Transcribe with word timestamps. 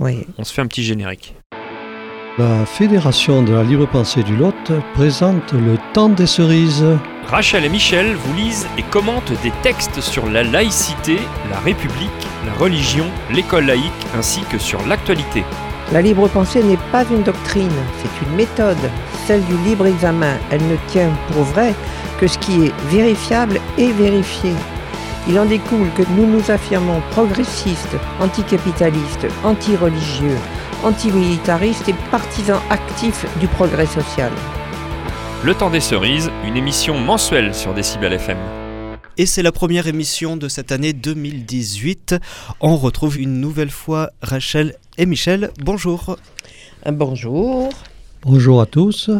Oui. 0.00 0.26
On 0.38 0.44
se 0.44 0.52
fait 0.52 0.62
un 0.62 0.66
petit 0.66 0.82
générique. 0.82 1.34
La 2.38 2.64
Fédération 2.64 3.42
de 3.42 3.52
la 3.52 3.62
libre 3.62 3.86
pensée 3.86 4.22
du 4.22 4.34
Lot 4.34 4.72
présente 4.94 5.52
le 5.52 5.76
temps 5.92 6.08
des 6.08 6.26
cerises. 6.26 6.86
Rachel 7.26 7.66
et 7.66 7.68
Michel 7.68 8.14
vous 8.14 8.34
lisent 8.34 8.66
et 8.78 8.82
commentent 8.82 9.32
des 9.42 9.52
textes 9.62 10.00
sur 10.00 10.26
la 10.26 10.42
laïcité, 10.42 11.18
la 11.50 11.58
République, 11.58 12.10
la 12.46 12.54
religion, 12.54 13.04
l'école 13.30 13.66
laïque 13.66 13.92
ainsi 14.16 14.40
que 14.50 14.56
sur 14.56 14.84
l'actualité. 14.86 15.44
La 15.92 16.00
libre 16.00 16.28
pensée 16.28 16.62
n'est 16.62 16.78
pas 16.90 17.04
une 17.10 17.22
doctrine, 17.22 17.68
c'est 17.98 18.26
une 18.26 18.36
méthode, 18.36 18.90
celle 19.26 19.44
du 19.44 19.56
libre 19.58 19.86
examen. 19.86 20.38
Elle 20.50 20.66
ne 20.66 20.76
tient 20.88 21.10
pour 21.32 21.42
vrai 21.42 21.74
que 22.18 22.26
ce 22.26 22.38
qui 22.38 22.66
est 22.66 22.74
vérifiable 22.88 23.60
et 23.76 23.92
vérifié. 23.92 24.52
Il 25.28 25.38
en 25.38 25.44
découle 25.44 25.90
que 25.96 26.02
nous 26.16 26.26
nous 26.26 26.50
affirmons 26.50 27.00
progressistes, 27.10 27.96
anticapitalistes, 28.20 29.26
anti-religieux, 29.44 30.36
antimilitaristes 30.82 31.88
et 31.88 31.94
partisans 32.10 32.60
actifs 32.70 33.26
du 33.38 33.46
progrès 33.46 33.86
social. 33.86 34.32
Le 35.44 35.54
temps 35.54 35.70
des 35.70 35.80
cerises, 35.80 36.30
une 36.44 36.56
émission 36.56 36.98
mensuelle 36.98 37.54
sur 37.54 37.74
Décibel 37.74 38.14
FM. 38.14 38.38
Et 39.18 39.26
c'est 39.26 39.42
la 39.42 39.52
première 39.52 39.86
émission 39.86 40.36
de 40.36 40.48
cette 40.48 40.72
année 40.72 40.94
2018. 40.94 42.16
On 42.60 42.76
retrouve 42.76 43.20
une 43.20 43.40
nouvelle 43.40 43.70
fois 43.70 44.10
Rachel 44.22 44.76
et 44.96 45.04
Michel. 45.04 45.50
Bonjour. 45.58 46.16
Bonjour. 46.86 47.68
Bonjour 48.22 48.60
à 48.60 48.66
tous. 48.66 49.10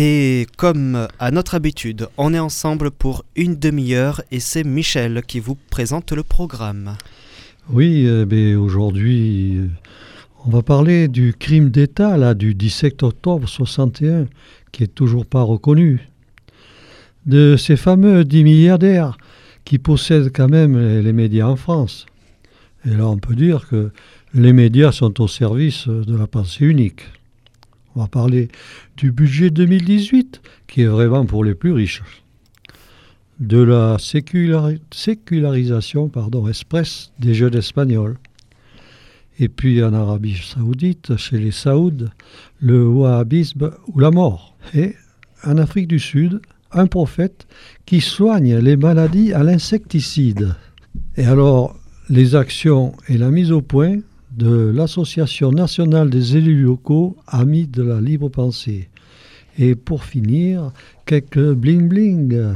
Et 0.00 0.46
comme 0.56 1.08
à 1.18 1.32
notre 1.32 1.56
habitude, 1.56 2.06
on 2.18 2.32
est 2.32 2.38
ensemble 2.38 2.92
pour 2.92 3.24
une 3.34 3.56
demi-heure 3.56 4.22
et 4.30 4.38
c'est 4.38 4.62
Michel 4.62 5.24
qui 5.26 5.40
vous 5.40 5.56
présente 5.70 6.12
le 6.12 6.22
programme. 6.22 6.96
Oui, 7.68 8.08
ben, 8.28 8.56
aujourd'hui, 8.58 9.58
on 10.46 10.50
va 10.50 10.62
parler 10.62 11.08
du 11.08 11.34
crime 11.36 11.70
d'État 11.70 12.16
là, 12.16 12.34
du 12.34 12.54
17 12.54 13.02
octobre 13.02 13.48
61, 13.48 14.26
qui 14.70 14.84
est 14.84 14.94
toujours 14.94 15.26
pas 15.26 15.42
reconnu. 15.42 16.08
De 17.26 17.56
ces 17.56 17.74
fameux 17.76 18.24
10 18.24 18.44
milliardaires 18.44 19.18
qui 19.64 19.78
possèdent 19.78 20.30
quand 20.32 20.48
même 20.48 20.78
les 20.78 21.12
médias 21.12 21.48
en 21.48 21.56
France. 21.56 22.06
Et 22.86 22.90
là, 22.90 23.08
on 23.08 23.18
peut 23.18 23.34
dire 23.34 23.66
que 23.66 23.90
les 24.32 24.52
médias 24.52 24.92
sont 24.92 25.20
au 25.20 25.26
service 25.26 25.88
de 25.88 26.16
la 26.16 26.28
pensée 26.28 26.66
unique. 26.66 27.02
On 27.98 28.02
va 28.02 28.06
parler 28.06 28.46
du 28.96 29.10
budget 29.10 29.50
2018, 29.50 30.40
qui 30.68 30.82
est 30.82 30.86
vraiment 30.86 31.26
pour 31.26 31.42
les 31.42 31.56
plus 31.56 31.72
riches. 31.72 32.04
De 33.40 33.60
la 33.60 33.96
séculari- 33.98 34.80
sécularisation 34.92 36.08
pardon, 36.08 36.46
express 36.46 37.10
des 37.18 37.34
jeunes 37.34 37.56
espagnols. 37.56 38.16
Et 39.40 39.48
puis 39.48 39.82
en 39.82 39.92
Arabie 39.94 40.36
saoudite, 40.36 41.16
chez 41.16 41.38
les 41.38 41.50
Saouds, 41.50 42.06
le 42.60 42.86
wahhabisme 42.86 43.72
ou 43.88 43.98
la 43.98 44.12
mort. 44.12 44.56
Et 44.76 44.94
en 45.42 45.58
Afrique 45.58 45.88
du 45.88 45.98
Sud, 45.98 46.40
un 46.70 46.86
prophète 46.86 47.48
qui 47.84 48.00
soigne 48.00 48.58
les 48.58 48.76
maladies 48.76 49.32
à 49.32 49.42
l'insecticide. 49.42 50.54
Et 51.16 51.24
alors, 51.24 51.76
les 52.08 52.36
actions 52.36 52.92
et 53.08 53.18
la 53.18 53.32
mise 53.32 53.50
au 53.50 53.60
point 53.60 53.98
de 54.38 54.70
l'Association 54.72 55.50
nationale 55.50 56.10
des 56.10 56.36
élus 56.36 56.62
locaux, 56.62 57.16
Amis 57.26 57.66
de 57.66 57.82
la 57.82 58.00
libre 58.00 58.28
pensée. 58.28 58.88
Et 59.58 59.74
pour 59.74 60.04
finir, 60.04 60.70
quelques 61.06 61.54
bling-bling. 61.54 62.54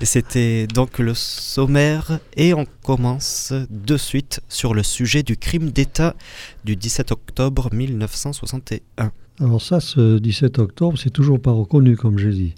Et 0.00 0.04
c'était 0.04 0.66
donc 0.66 0.98
le 0.98 1.14
sommaire 1.14 2.18
et 2.36 2.52
on 2.54 2.66
commence 2.82 3.52
de 3.70 3.96
suite 3.96 4.40
sur 4.48 4.74
le 4.74 4.82
sujet 4.82 5.22
du 5.22 5.36
crime 5.36 5.70
d'État 5.70 6.16
du 6.64 6.74
17 6.74 7.12
octobre 7.12 7.72
1961. 7.72 9.12
Alors 9.40 9.62
ça, 9.62 9.78
ce 9.78 10.18
17 10.18 10.58
octobre, 10.58 10.98
c'est 10.98 11.10
toujours 11.10 11.40
pas 11.40 11.52
reconnu, 11.52 11.96
comme 11.96 12.18
j'ai 12.18 12.32
dit. 12.32 12.54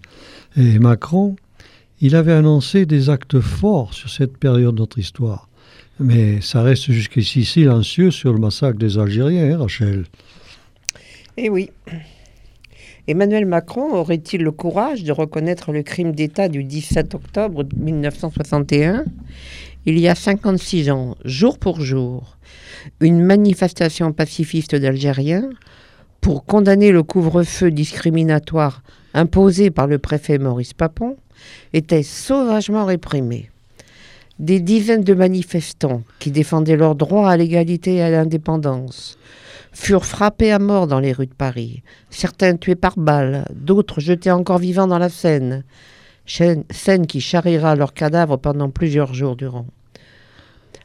Et 0.56 0.78
Macron, 0.78 1.36
il 2.00 2.14
avait 2.14 2.32
annoncé 2.32 2.86
des 2.86 3.10
actes 3.10 3.40
forts 3.40 3.94
sur 3.94 4.10
cette 4.10 4.36
période 4.36 4.74
de 4.74 4.80
notre 4.80 4.98
histoire. 4.98 5.48
Mais 5.98 6.40
ça 6.42 6.62
reste 6.62 6.90
jusqu'ici 6.92 7.44
silencieux 7.44 8.10
sur 8.10 8.32
le 8.32 8.38
massacre 8.38 8.78
des 8.78 8.98
Algériens, 8.98 9.54
hein, 9.54 9.58
Rachel. 9.58 10.04
Eh 11.38 11.48
oui. 11.48 11.70
Emmanuel 13.08 13.46
Macron 13.46 13.94
aurait-il 13.94 14.42
le 14.42 14.50
courage 14.50 15.04
de 15.04 15.12
reconnaître 15.12 15.72
le 15.72 15.82
crime 15.82 16.12
d'État 16.12 16.48
du 16.48 16.64
17 16.64 17.14
octobre 17.14 17.64
1961 17.76 19.04
Il 19.86 19.98
y 19.98 20.08
a 20.08 20.14
56 20.14 20.90
ans, 20.90 21.16
jour 21.24 21.58
pour 21.58 21.80
jour, 21.80 22.36
une 23.00 23.22
manifestation 23.22 24.12
pacifiste 24.12 24.74
d'Algériens 24.74 25.48
pour 26.20 26.44
condamner 26.44 26.90
le 26.90 27.04
couvre-feu 27.04 27.70
discriminatoire 27.70 28.82
imposé 29.14 29.70
par 29.70 29.86
le 29.86 29.98
préfet 29.98 30.38
Maurice 30.38 30.74
Papon 30.74 31.16
était 31.72 32.02
sauvagement 32.02 32.84
réprimée. 32.84 33.50
Des 34.38 34.60
dizaines 34.60 35.04
de 35.04 35.14
manifestants 35.14 36.02
qui 36.18 36.30
défendaient 36.30 36.76
leur 36.76 36.94
droit 36.94 37.28
à 37.28 37.36
l'égalité 37.36 37.96
et 37.96 38.02
à 38.02 38.10
l'indépendance 38.10 39.18
furent 39.72 40.06
frappés 40.06 40.52
à 40.52 40.58
mort 40.58 40.86
dans 40.86 41.00
les 41.00 41.12
rues 41.12 41.26
de 41.26 41.34
Paris, 41.34 41.82
certains 42.10 42.56
tués 42.56 42.76
par 42.76 42.98
balles, 42.98 43.44
d'autres 43.54 44.00
jetés 44.00 44.30
encore 44.30 44.58
vivants 44.58 44.86
dans 44.86 44.98
la 44.98 45.10
Seine, 45.10 45.64
scène 46.26 47.06
qui 47.06 47.20
charriera 47.20 47.76
leurs 47.76 47.92
cadavres 47.92 48.38
pendant 48.38 48.70
plusieurs 48.70 49.14
jours 49.14 49.36
durant. 49.36 49.66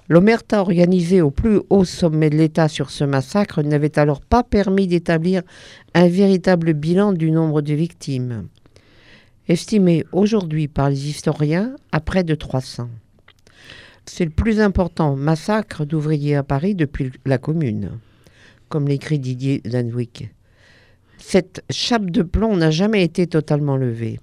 L'omerta 0.10 0.60
organisée 0.60 1.22
au 1.22 1.32
plus 1.32 1.62
haut 1.70 1.86
sommet 1.86 2.30
de 2.30 2.36
l'État 2.36 2.68
sur 2.68 2.90
ce 2.90 3.06
massacre 3.06 3.62
n'avait 3.62 3.98
alors 3.98 4.20
pas 4.20 4.44
permis 4.44 4.88
d'établir 4.88 5.42
un 5.94 6.10
véritable 6.10 6.74
bilan 6.74 7.14
du 7.14 7.32
nombre 7.32 7.62
de 7.62 7.74
victimes, 7.74 8.48
estimé 9.48 10.06
aujourd'hui 10.12 10.68
par 10.68 10.90
les 10.90 11.10
historiens 11.10 11.76
à 11.92 12.00
près 12.00 12.24
de 12.24 12.36
300. 12.36 12.90
C'est 14.06 14.26
le 14.26 14.32
plus 14.32 14.60
important 14.60 15.16
massacre 15.16 15.86
d'ouvriers 15.86 16.36
à 16.36 16.44
Paris 16.44 16.76
depuis 16.76 17.12
la 17.26 17.38
Commune 17.38 17.92
comme 18.72 18.88
l'écrit 18.88 19.20
Didier 19.20 19.62
Danwick. 19.66 20.30
Cette 21.18 21.64
chape 21.70 22.10
de 22.10 22.24
plomb 22.24 22.56
n'a 22.56 22.72
jamais 22.72 23.04
été 23.04 23.28
totalement 23.28 23.78
levée. 23.78 24.20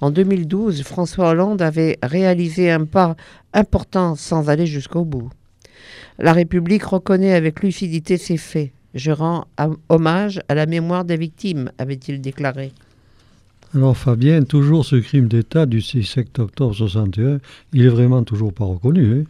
En 0.00 0.10
2012, 0.10 0.82
François 0.82 1.30
Hollande 1.30 1.62
avait 1.62 1.98
réalisé 2.02 2.70
un 2.70 2.84
pas 2.84 3.16
important 3.52 4.14
sans 4.14 4.50
aller 4.50 4.66
jusqu'au 4.66 5.04
bout. 5.04 5.30
La 6.18 6.32
République 6.32 6.84
reconnaît 6.84 7.32
avec 7.32 7.62
lucidité 7.62 8.18
ses 8.18 8.36
faits. 8.36 8.70
Je 8.94 9.10
rends 9.10 9.46
hommage 9.88 10.40
à 10.48 10.54
la 10.54 10.66
mémoire 10.66 11.04
des 11.04 11.16
victimes, 11.16 11.72
avait-il 11.78 12.20
déclaré. 12.20 12.72
Alors 13.74 13.96
Fabien, 13.98 14.44
toujours 14.44 14.86
ce 14.86 14.96
crime 14.96 15.28
d'État 15.28 15.66
du 15.66 15.80
17 15.80 16.38
octobre 16.38 16.74
61, 16.74 17.38
il 17.74 17.84
est 17.84 17.88
vraiment 17.88 18.24
toujours 18.24 18.52
pas 18.52 18.64
reconnu. 18.64 19.20
hein? 19.20 19.24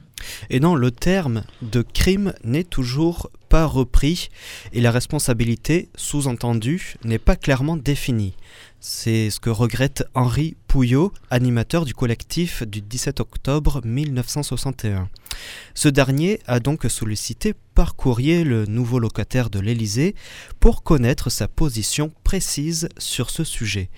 Et 0.48 0.60
non, 0.60 0.76
le 0.76 0.92
terme 0.92 1.42
de 1.62 1.82
crime 1.82 2.32
n'est 2.44 2.64
toujours 2.64 3.30
pas 3.48 3.66
repris 3.66 4.28
et 4.72 4.80
la 4.80 4.92
responsabilité, 4.92 5.88
sous-entendue, 5.96 6.94
n'est 7.04 7.18
pas 7.18 7.34
clairement 7.34 7.76
définie. 7.76 8.34
C'est 8.78 9.30
ce 9.30 9.40
que 9.40 9.50
regrette 9.50 10.04
Henri 10.14 10.56
Pouillot, 10.68 11.12
animateur 11.30 11.84
du 11.84 11.94
collectif 11.94 12.62
du 12.62 12.80
17 12.80 13.18
octobre 13.18 13.80
1961. 13.84 15.08
Ce 15.74 15.88
dernier 15.88 16.38
a 16.46 16.60
donc 16.60 16.84
sollicité 16.88 17.54
par 17.74 17.96
courrier 17.96 18.44
le 18.44 18.66
nouveau 18.66 19.00
locataire 19.00 19.50
de 19.50 19.58
l'Élysée 19.58 20.14
pour 20.60 20.84
connaître 20.84 21.28
sa 21.28 21.48
position 21.48 22.12
précise 22.22 22.88
sur 22.98 23.30
ce 23.30 23.42
sujet. 23.42 23.90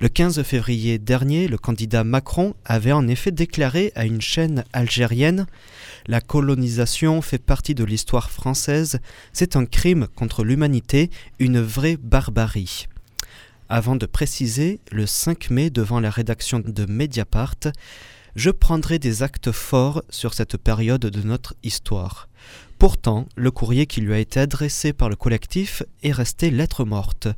Le 0.00 0.08
15 0.08 0.42
février 0.44 0.98
dernier, 0.98 1.46
le 1.46 1.58
candidat 1.58 2.04
Macron 2.04 2.54
avait 2.64 2.90
en 2.90 3.06
effet 3.06 3.32
déclaré 3.32 3.92
à 3.94 4.06
une 4.06 4.22
chaîne 4.22 4.64
algérienne 4.72 5.46
La 6.06 6.22
colonisation 6.22 7.20
fait 7.20 7.36
partie 7.36 7.74
de 7.74 7.84
l'histoire 7.84 8.30
française, 8.30 9.00
c'est 9.34 9.56
un 9.56 9.66
crime 9.66 10.08
contre 10.16 10.42
l'humanité, 10.42 11.10
une 11.38 11.60
vraie 11.60 11.98
barbarie. 11.98 12.86
Avant 13.68 13.94
de 13.94 14.06
préciser, 14.06 14.80
le 14.90 15.04
5 15.04 15.50
mai 15.50 15.68
devant 15.68 16.00
la 16.00 16.08
rédaction 16.08 16.60
de 16.60 16.86
Mediapart, 16.86 17.56
je 18.36 18.50
prendrai 18.50 18.98
des 18.98 19.22
actes 19.22 19.52
forts 19.52 20.02
sur 20.10 20.34
cette 20.34 20.56
période 20.56 21.00
de 21.00 21.22
notre 21.22 21.54
histoire. 21.62 22.28
Pourtant, 22.78 23.28
le 23.36 23.50
courrier 23.50 23.84
qui 23.84 24.00
lui 24.00 24.14
a 24.14 24.18
été 24.18 24.40
adressé 24.40 24.94
par 24.94 25.10
le 25.10 25.16
collectif 25.16 25.82
est 26.02 26.12
resté 26.12 26.50
lettre 26.50 26.86
morte. 26.86 27.28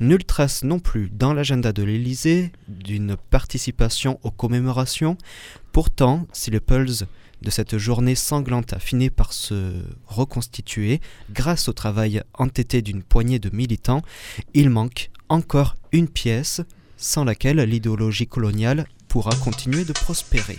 Nulle 0.00 0.24
trace 0.24 0.64
non 0.64 0.78
plus 0.78 1.10
dans 1.10 1.34
l'agenda 1.34 1.74
de 1.74 1.82
l'Élysée 1.82 2.50
d'une 2.66 3.16
participation 3.28 4.18
aux 4.22 4.30
commémorations. 4.30 5.18
Pourtant, 5.72 6.26
si 6.32 6.50
le 6.50 6.60
pulse 6.60 7.04
de 7.42 7.50
cette 7.50 7.76
journée 7.76 8.14
sanglante 8.14 8.72
a 8.72 8.78
fini 8.78 9.10
par 9.10 9.34
se 9.34 9.82
reconstituer 10.06 11.02
grâce 11.30 11.68
au 11.68 11.74
travail 11.74 12.22
entêté 12.32 12.80
d'une 12.80 13.02
poignée 13.02 13.38
de 13.38 13.54
militants, 13.54 14.00
il 14.54 14.70
manque 14.70 15.10
encore 15.28 15.76
une 15.92 16.08
pièce 16.08 16.62
sans 16.96 17.24
laquelle 17.24 17.60
l'idéologie 17.60 18.26
coloniale 18.26 18.86
pourra 19.08 19.34
continuer 19.36 19.84
de 19.84 19.92
prospérer. 19.92 20.56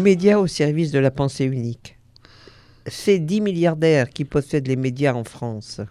Les 0.00 0.04
médias 0.04 0.38
au 0.38 0.46
service 0.46 0.92
de 0.92 0.98
la 0.98 1.10
pensée 1.10 1.44
unique. 1.44 1.98
C'est 2.86 3.18
10 3.18 3.42
milliardaires 3.42 4.08
qui 4.08 4.24
possèdent 4.24 4.66
les 4.66 4.76
médias 4.76 5.12
en 5.12 5.24
France. 5.24 5.82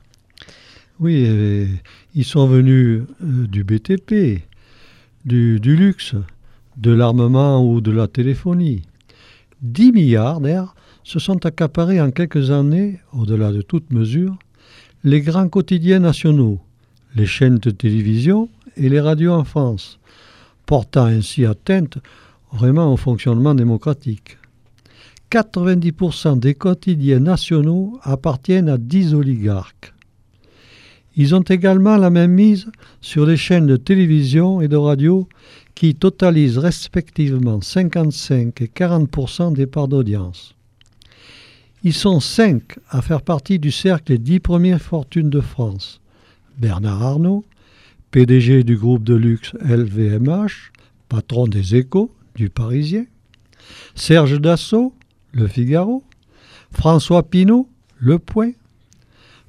Oui, 0.99 1.25
euh, 1.27 1.67
ils 2.15 2.25
sont 2.25 2.47
venus 2.47 3.03
euh, 3.21 3.45
du 3.45 3.63
BTP, 3.63 4.41
du, 5.25 5.59
du 5.59 5.75
luxe, 5.75 6.15
de 6.75 6.91
l'armement 6.91 7.63
ou 7.63 7.81
de 7.81 7.91
la 7.91 8.07
téléphonie. 8.07 8.81
10 9.61 9.91
milliardaires 9.91 10.73
se 11.03 11.19
sont 11.19 11.45
accaparés 11.45 12.01
en 12.01 12.09
quelques 12.09 12.49
années, 12.49 13.01
au-delà 13.13 13.51
de 13.51 13.61
toute 13.61 13.93
mesure, 13.93 14.39
les 15.03 15.21
grands 15.21 15.49
quotidiens 15.49 15.99
nationaux, 15.99 16.59
les 17.13 17.27
chaînes 17.27 17.59
de 17.59 17.69
télévision 17.69 18.49
et 18.75 18.89
les 18.89 19.01
radios 19.01 19.33
en 19.33 19.43
France, 19.43 19.99
portant 20.65 21.05
ainsi 21.05 21.45
atteinte 21.45 21.99
vraiment 22.51 22.93
au 22.93 22.97
fonctionnement 22.97 23.55
démocratique. 23.55 24.37
90% 25.31 26.39
des 26.39 26.55
quotidiens 26.55 27.19
nationaux 27.19 27.99
appartiennent 28.01 28.69
à 28.69 28.77
10 28.77 29.13
oligarques. 29.13 29.93
Ils 31.15 31.35
ont 31.35 31.41
également 31.41 31.97
la 31.97 32.09
même 32.09 32.31
mise 32.31 32.71
sur 33.01 33.25
les 33.25 33.37
chaînes 33.37 33.67
de 33.67 33.75
télévision 33.75 34.61
et 34.61 34.67
de 34.67 34.77
radio 34.77 35.27
qui 35.75 35.93
totalisent 35.95 36.57
respectivement 36.57 37.61
55 37.61 38.61
et 38.61 38.67
40% 38.67 39.53
des 39.53 39.67
parts 39.67 39.87
d'audience. 39.87 40.55
Ils 41.83 41.93
sont 41.93 42.19
cinq 42.19 42.77
à 42.89 43.01
faire 43.01 43.21
partie 43.21 43.59
du 43.59 43.71
cercle 43.71 44.13
des 44.13 44.17
dix 44.17 44.39
premières 44.39 44.81
fortunes 44.81 45.29
de 45.29 45.39
France. 45.39 46.01
Bernard 46.57 47.01
Arnault, 47.03 47.45
PDG 48.11 48.63
du 48.63 48.75
groupe 48.75 49.03
de 49.03 49.15
luxe 49.15 49.53
LVMH, 49.61 50.71
patron 51.07 51.47
des 51.47 51.75
échos, 51.75 52.11
du 52.39 52.49
Parisien, 52.49 53.05
Serge 53.95 54.39
Dassault, 54.39 54.93
Le 55.33 55.45
Figaro, 55.47 56.03
François 56.71 57.23
Pinault, 57.23 57.67
Le 57.97 58.17
Point, 58.17 58.53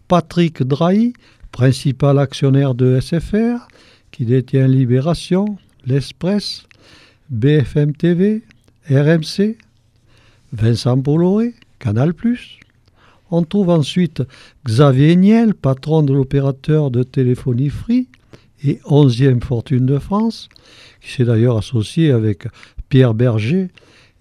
Patrick 0.09 0.65
Drahi, 0.65 1.13
principal 1.53 2.19
actionnaire 2.19 2.75
de 2.75 2.99
SFR, 2.99 3.69
qui 4.11 4.25
détient 4.25 4.67
Libération, 4.67 5.57
L'Express, 5.87 6.67
BFM 7.31 7.95
TV, 7.95 8.43
RMC, 8.91 9.57
Vincent 10.53 10.97
Bolloré, 10.97 11.55
Canal+. 11.79 12.13
On 13.31 13.45
trouve 13.45 13.71
ensuite 13.71 14.25
Xavier 14.67 15.15
Niel, 15.15 15.55
patron 15.55 16.03
de 16.03 16.13
l'opérateur 16.13 16.91
de 16.91 17.05
téléphonie 17.05 17.69
Free 17.69 18.09
et 18.65 18.81
11e 18.85 19.41
fortune 19.43 19.87
de 19.87 20.01
France, 20.01 20.49
qui 21.01 21.13
s'est 21.13 21.25
d'ailleurs 21.25 21.57
associé 21.57 22.11
avec 22.11 22.49
Pierre 22.91 23.15
Berger, 23.15 23.69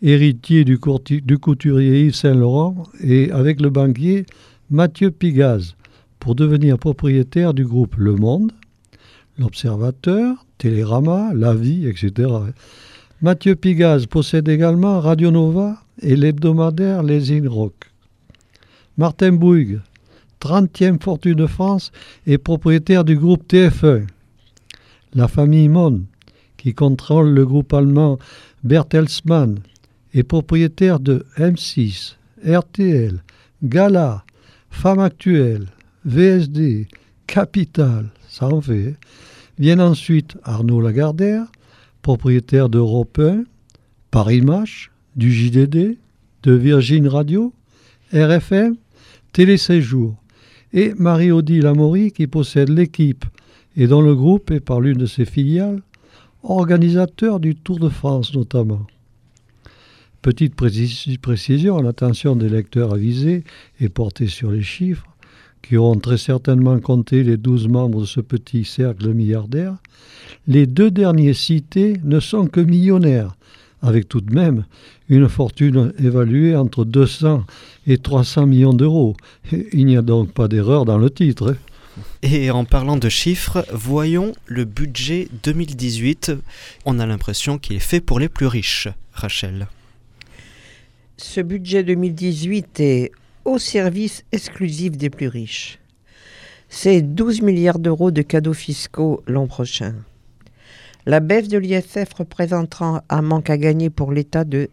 héritier 0.01 0.63
du, 0.63 0.77
couturier 0.77 2.05
Yves 2.05 2.13
Saint-Laurent, 2.13 2.83
et 3.03 3.31
avec 3.31 3.59
le 3.59 3.69
banquier 3.71 4.25
Mathieu 4.69 5.09
Pigaz, 5.09 5.75
pour 6.19 6.35
devenir 6.35 6.77
propriétaire 6.77 7.53
du 7.53 7.65
groupe 7.65 7.95
Le 7.97 8.15
Monde, 8.15 8.51
L'Observateur, 9.39 10.45
Télérama, 10.59 11.31
La 11.33 11.55
Vie, 11.55 11.87
etc. 11.87 12.29
Mathieu 13.21 13.55
Pigaz 13.55 14.05
possède 14.05 14.47
également 14.47 14.99
Radio 15.01 15.31
Nova 15.31 15.83
et 16.01 16.15
l'hebdomadaire 16.15 17.01
Les 17.01 17.39
Rock. 17.47 17.73
Martin 18.97 19.31
Bouygues, 19.31 19.79
30e 20.41 21.01
fortune 21.01 21.33
de 21.33 21.47
France, 21.47 21.91
est 22.27 22.37
propriétaire 22.37 23.03
du 23.03 23.17
groupe 23.17 23.51
TF1. 23.51 24.05
La 25.15 25.27
famille 25.27 25.69
Mon, 25.69 26.03
qui 26.59 26.73
contrôle 26.73 27.29
le 27.29 27.45
groupe 27.45 27.73
allemand 27.73 28.19
Bertelsmann, 28.63 29.59
est 30.13 30.23
propriétaire 30.23 30.99
de 30.99 31.25
M6, 31.37 32.15
RTL, 32.43 33.23
Gala, 33.63 34.23
Femme 34.69 34.99
Actuelle, 34.99 35.67
VSD, 36.05 36.87
Capital, 37.27 38.09
ça 38.27 38.47
en 38.47 38.61
fait. 38.61 38.95
Viennent 39.57 39.81
ensuite 39.81 40.37
Arnaud 40.43 40.81
Lagardère, 40.81 41.45
propriétaire 42.01 42.69
d'Europe 42.69 43.19
1, 43.19 43.43
Paris 44.09 44.41
Match, 44.41 44.91
du 45.15 45.31
JDD, 45.31 45.97
de 46.43 46.53
Virgin 46.53 47.07
Radio, 47.07 47.53
RFM, 48.13 48.75
Téléséjour, 49.33 50.15
et 50.73 50.93
Marie-Odile 50.95 51.63
Lamory 51.63 52.11
qui 52.11 52.27
possède 52.27 52.69
l'équipe 52.69 53.25
et 53.75 53.87
dont 53.87 54.01
le 54.01 54.15
groupe 54.15 54.51
est 54.51 54.59
par 54.59 54.79
l'une 54.81 54.97
de 54.97 55.05
ses 55.05 55.25
filiales 55.25 55.81
organisateur 56.43 57.39
du 57.39 57.55
Tour 57.55 57.79
de 57.79 57.89
France 57.89 58.33
notamment. 58.33 58.85
Petite 60.21 60.53
précision, 60.55 61.81
l'attention 61.81 62.35
des 62.35 62.49
lecteurs 62.49 62.93
avisés 62.93 63.43
est 63.79 63.89
portée 63.89 64.27
sur 64.27 64.51
les 64.51 64.61
chiffres 64.61 65.05
qui 65.61 65.77
auront 65.77 65.99
très 65.99 66.17
certainement 66.17 66.79
compté 66.79 67.23
les 67.23 67.37
douze 67.37 67.67
membres 67.67 68.01
de 68.01 68.05
ce 68.05 68.21
petit 68.21 68.65
cercle 68.65 69.13
milliardaire. 69.13 69.75
Les 70.47 70.65
deux 70.65 70.91
derniers 70.91 71.33
cités 71.33 71.99
ne 72.03 72.19
sont 72.19 72.47
que 72.47 72.59
millionnaires, 72.59 73.35
avec 73.81 74.09
tout 74.09 74.21
de 74.21 74.33
même 74.33 74.65
une 75.09 75.29
fortune 75.29 75.93
évaluée 75.99 76.55
entre 76.55 76.85
200 76.85 77.45
et 77.87 77.97
300 77.97 78.45
millions 78.45 78.73
d'euros. 78.73 79.15
Il 79.73 79.85
n'y 79.85 79.97
a 79.97 80.01
donc 80.01 80.31
pas 80.33 80.47
d'erreur 80.47 80.85
dans 80.85 80.97
le 80.97 81.09
titre. 81.09 81.51
Hein. 81.51 81.57
Et 82.21 82.51
en 82.51 82.65
parlant 82.65 82.97
de 82.97 83.09
chiffres, 83.09 83.65
voyons 83.71 84.33
le 84.45 84.65
budget 84.65 85.27
2018. 85.43 86.33
On 86.85 86.99
a 86.99 87.05
l'impression 87.05 87.57
qu'il 87.57 87.75
est 87.75 87.79
fait 87.79 88.01
pour 88.01 88.19
les 88.19 88.29
plus 88.29 88.47
riches, 88.47 88.87
Rachel. 89.13 89.67
Ce 91.17 91.41
budget 91.41 91.83
2018 91.83 92.79
est 92.79 93.11
au 93.45 93.57
service 93.57 94.23
exclusif 94.31 94.97
des 94.97 95.09
plus 95.09 95.27
riches. 95.27 95.79
C'est 96.69 97.01
12 97.01 97.41
milliards 97.41 97.79
d'euros 97.79 98.11
de 98.11 98.21
cadeaux 98.21 98.53
fiscaux 98.53 99.23
l'an 99.27 99.47
prochain. 99.47 99.95
La 101.05 101.19
baisse 101.19 101.47
de 101.47 101.57
l'ISF 101.57 102.13
représentera 102.13 103.03
un 103.09 103.21
manque 103.21 103.49
à 103.49 103.57
gagner 103.57 103.89
pour 103.89 104.11
l'État 104.11 104.43
de 104.43 104.69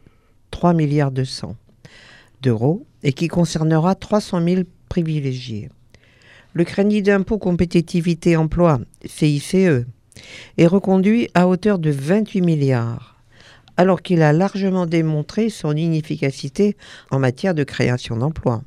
3 0.50 0.74
milliards 0.74 1.12
d'euros 2.42 2.86
et 3.02 3.12
qui 3.12 3.28
concernera 3.28 3.94
300 3.94 4.44
000 4.44 4.62
privilégiés. 4.88 5.70
Le 6.56 6.64
crédit 6.64 7.02
d'impôt 7.02 7.36
compétitivité 7.36 8.34
emploi, 8.34 8.80
CICE, 9.04 9.84
est 10.56 10.66
reconduit 10.66 11.28
à 11.34 11.48
hauteur 11.48 11.78
de 11.78 11.90
28 11.90 12.40
milliards, 12.40 13.20
alors 13.76 14.00
qu'il 14.00 14.22
a 14.22 14.32
largement 14.32 14.86
démontré 14.86 15.50
son 15.50 15.76
inefficacité 15.76 16.78
en 17.10 17.18
matière 17.18 17.52
de 17.52 17.62
création 17.62 18.16
d'emplois. 18.16 18.62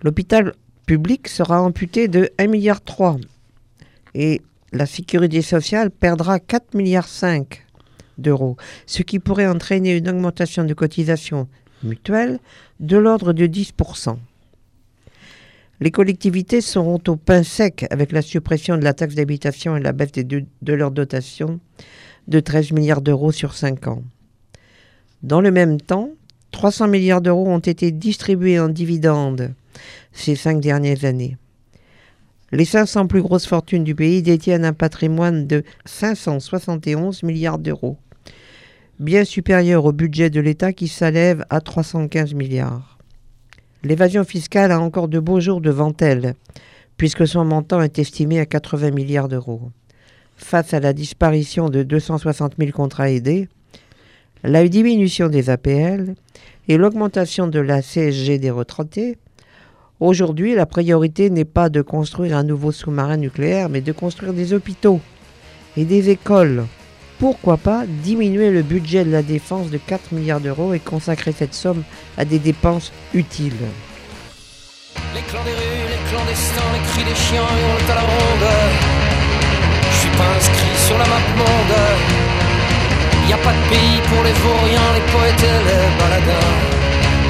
L'hôpital 0.00 0.54
public 0.86 1.28
sera 1.28 1.60
amputé 1.60 2.08
de 2.08 2.30
1,3 2.38 2.48
milliard 2.48 2.80
et 4.14 4.40
la 4.72 4.86
sécurité 4.86 5.42
sociale 5.42 5.90
perdra 5.90 6.38
4,5 6.38 6.74
milliards 6.74 7.06
d'euros, 8.16 8.56
ce 8.86 9.02
qui 9.02 9.18
pourrait 9.18 9.46
entraîner 9.46 9.94
une 9.94 10.08
augmentation 10.08 10.64
de 10.64 10.72
cotisations 10.72 11.48
mutuelles 11.82 12.38
de 12.80 12.96
l'ordre 12.96 13.34
de 13.34 13.46
10%. 13.46 14.16
Les 15.84 15.90
collectivités 15.90 16.62
seront 16.62 16.98
au 17.08 17.16
pain 17.16 17.42
sec 17.42 17.84
avec 17.90 18.10
la 18.10 18.22
suppression 18.22 18.78
de 18.78 18.84
la 18.84 18.94
taxe 18.94 19.16
d'habitation 19.16 19.76
et 19.76 19.80
la 19.80 19.92
baisse 19.92 20.12
de, 20.12 20.72
leur 20.72 20.90
dotation 20.90 21.60
de 22.26 22.40
13 22.40 22.72
milliards 22.72 23.02
d'euros 23.02 23.32
sur 23.32 23.52
5 23.52 23.88
ans. 23.88 24.02
Dans 25.22 25.42
le 25.42 25.50
même 25.50 25.78
temps, 25.78 26.08
300 26.52 26.88
milliards 26.88 27.20
d'euros 27.20 27.46
ont 27.46 27.58
été 27.58 27.90
distribués 27.90 28.58
en 28.58 28.70
dividendes 28.70 29.52
ces 30.14 30.36
cinq 30.36 30.62
dernières 30.62 31.04
années. 31.04 31.36
Les 32.50 32.64
500 32.64 33.06
plus 33.06 33.20
grosses 33.20 33.46
fortunes 33.46 33.84
du 33.84 33.94
pays 33.94 34.22
détiennent 34.22 34.64
un 34.64 34.72
patrimoine 34.72 35.46
de 35.46 35.64
571 35.84 37.22
milliards 37.24 37.58
d'euros. 37.58 37.98
bien 38.98 39.26
supérieur 39.26 39.84
au 39.84 39.92
budget 39.92 40.30
de 40.30 40.40
l'État 40.40 40.72
qui 40.72 40.88
s'élève 40.88 41.44
à 41.50 41.60
315 41.60 42.32
milliards. 42.32 42.93
L'évasion 43.84 44.24
fiscale 44.24 44.72
a 44.72 44.80
encore 44.80 45.08
de 45.08 45.20
beaux 45.20 45.40
jours 45.40 45.60
devant 45.60 45.92
elle, 46.00 46.34
puisque 46.96 47.28
son 47.28 47.44
montant 47.44 47.82
est 47.82 47.98
estimé 47.98 48.40
à 48.40 48.46
80 48.46 48.92
milliards 48.92 49.28
d'euros. 49.28 49.70
Face 50.38 50.72
à 50.72 50.80
la 50.80 50.94
disparition 50.94 51.68
de 51.68 51.82
260 51.82 52.54
000 52.58 52.70
contrats 52.72 53.10
aidés, 53.10 53.46
la 54.42 54.66
diminution 54.66 55.28
des 55.28 55.50
APL 55.50 56.14
et 56.66 56.78
l'augmentation 56.78 57.46
de 57.46 57.60
la 57.60 57.82
CSG 57.82 58.38
des 58.38 58.50
retraités, 58.50 59.18
aujourd'hui 60.00 60.54
la 60.54 60.64
priorité 60.64 61.28
n'est 61.28 61.44
pas 61.44 61.68
de 61.68 61.82
construire 61.82 62.38
un 62.38 62.42
nouveau 62.42 62.72
sous-marin 62.72 63.18
nucléaire, 63.18 63.68
mais 63.68 63.82
de 63.82 63.92
construire 63.92 64.32
des 64.32 64.54
hôpitaux 64.54 65.00
et 65.76 65.84
des 65.84 66.08
écoles. 66.08 66.64
Pourquoi 67.18 67.56
pas 67.56 67.84
diminuer 67.86 68.50
le 68.50 68.62
budget 68.62 69.04
de 69.04 69.10
la 69.10 69.22
défense 69.22 69.70
de 69.70 69.78
4 69.78 70.12
milliards 70.12 70.40
d'euros 70.40 70.74
et 70.74 70.80
consacrer 70.80 71.32
cette 71.32 71.54
somme 71.54 71.84
à 72.18 72.24
des 72.24 72.38
dépenses 72.38 72.92
utiles 73.14 73.54
Les 75.14 75.20
clans 75.22 75.44
des 75.44 75.52
rues, 75.52 75.88
les 75.90 76.10
clandestins, 76.10 76.70
les 76.74 76.84
cris 76.90 77.04
des 77.08 77.16
chiens 77.16 77.42
hurlent 77.42 77.90
à 77.90 77.94
la 77.94 78.00
ronde. 78.00 78.50
Je 79.90 79.96
suis 79.98 80.16
pas 80.18 80.30
inscrit 80.36 80.76
sur 80.86 80.98
la 80.98 81.06
map 81.06 81.22
monde. 81.38 81.76
Y 83.28 83.32
a 83.32 83.38
pas 83.38 83.52
de 83.52 83.68
pays 83.70 84.00
pour 84.08 84.22
les 84.24 84.32
vauriens, 84.32 84.90
les 84.94 85.06
poètes 85.12 85.42
et 85.42 85.58
les 85.68 85.86
baladins. 85.98 86.52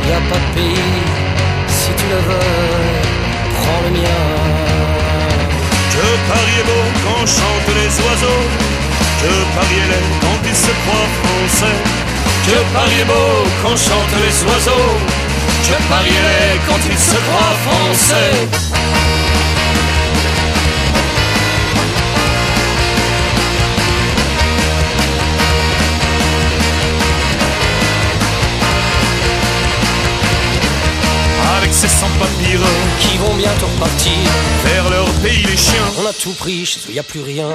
Y 0.08 0.12
a 0.12 0.20
pas 0.30 0.40
de 0.44 0.54
pays, 0.54 1.02
si 1.68 1.90
tu 1.98 2.06
le 2.08 2.20
veux, 2.28 2.50
prends 3.54 3.82
le 3.84 3.90
mien. 4.00 4.24
Que 5.92 6.06
Paris 6.28 6.58
est 6.60 6.66
beau 6.66 6.86
quand 7.04 7.26
chantent 7.26 7.74
les 7.76 8.04
oiseaux 8.04 8.73
Que 9.24 9.30
Paris 9.30 9.76
est 9.82 9.88
laid 9.88 10.20
quand 10.20 10.38
il 10.46 10.54
se 10.54 10.70
croit 10.82 11.08
français 11.22 11.76
Que 12.46 12.74
Paris 12.74 13.00
est 13.00 13.04
beau 13.06 13.48
quand 13.62 13.70
chantent 13.70 14.16
les 14.22 14.52
oiseaux 14.52 14.92
Que 15.66 15.82
Paris 15.88 16.10
est 16.10 16.24
laid 16.28 16.60
quand 16.68 16.78
il 16.90 16.98
se 16.98 17.16
croit 17.16 17.56
français 17.64 18.48
Avec 31.56 31.72
ses 31.72 31.88
sans-papiers 31.88 32.58
Qui 33.00 33.16
vont 33.16 33.34
bientôt 33.36 33.68
repartir. 33.74 34.12
vers 34.66 34.90
leur 34.90 35.08
pays 35.22 35.46
les 35.46 35.56
chiens 35.56 35.82
On 35.98 36.06
a 36.06 36.12
tout 36.12 36.34
pris, 36.34 36.66
chez 36.66 36.80
eux 36.90 36.92
y 36.92 36.98
a 36.98 37.02
plus 37.02 37.22
rien. 37.22 37.48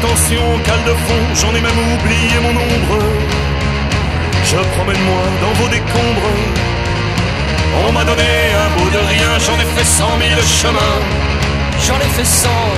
De 0.00 0.06
rétention, 0.06 0.42
cale 0.64 0.84
de 0.84 0.94
fond, 0.94 1.22
j'en 1.34 1.54
ai 1.56 1.60
même 1.60 1.78
oublié 1.94 2.38
mon 2.40 2.50
ombre. 2.50 3.04
Je 4.44 4.56
promène-moi 4.56 5.22
dans 5.40 5.52
vos 5.60 5.68
décombres. 5.68 6.34
On 7.88 7.92
m'a 7.92 8.04
donné 8.04 8.22
un 8.22 8.78
bout 8.78 8.90
de 8.90 8.98
rien, 8.98 9.38
j'en 9.44 9.54
ai 9.54 9.66
fait 9.76 9.84
cent 9.84 10.16
mille 10.18 10.40
chemins. 10.46 10.98
J'en 11.84 11.96
ai 11.96 12.10
fait 12.16 12.24
cent, 12.24 12.68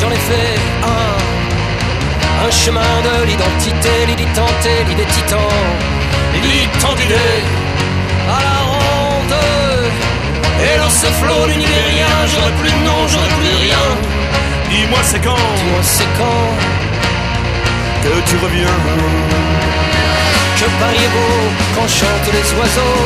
j'en 0.00 0.10
ai 0.10 0.16
fait 0.16 0.54
un. 0.84 2.46
Un 2.46 2.50
chemin 2.50 2.80
de 2.80 3.26
l'identité, 3.26 3.90
l'idée 4.06 4.30
tentée, 4.34 4.84
l'idée 4.88 5.06
titan. 5.06 5.48
D'idées, 6.32 7.18
À 8.28 8.40
la 8.40 8.58
ronde, 8.70 9.34
et 10.62 10.78
dans 10.78 10.90
ce 10.90 11.06
flot 11.06 11.46
d'univers, 11.46 12.18
j'aurais 12.32 12.52
plus 12.52 12.70
de 12.70 12.84
nom, 12.84 13.08
j'aurais 13.08 13.34
plus 13.40 13.66
rien. 13.66 14.25
Dis-moi 14.76 14.98
c'est 15.04 15.24
quand 15.24 15.34
dis-moi 15.56 15.80
c'est 15.82 16.10
quand 16.18 16.48
que 18.02 18.12
tu 18.28 18.36
reviens. 18.44 18.76
que 20.58 20.66
Paris 20.78 21.02
est 21.02 21.12
beau 21.16 21.36
quand 21.74 21.88
chantent 21.88 22.32
les 22.36 22.48
oiseaux? 22.58 23.02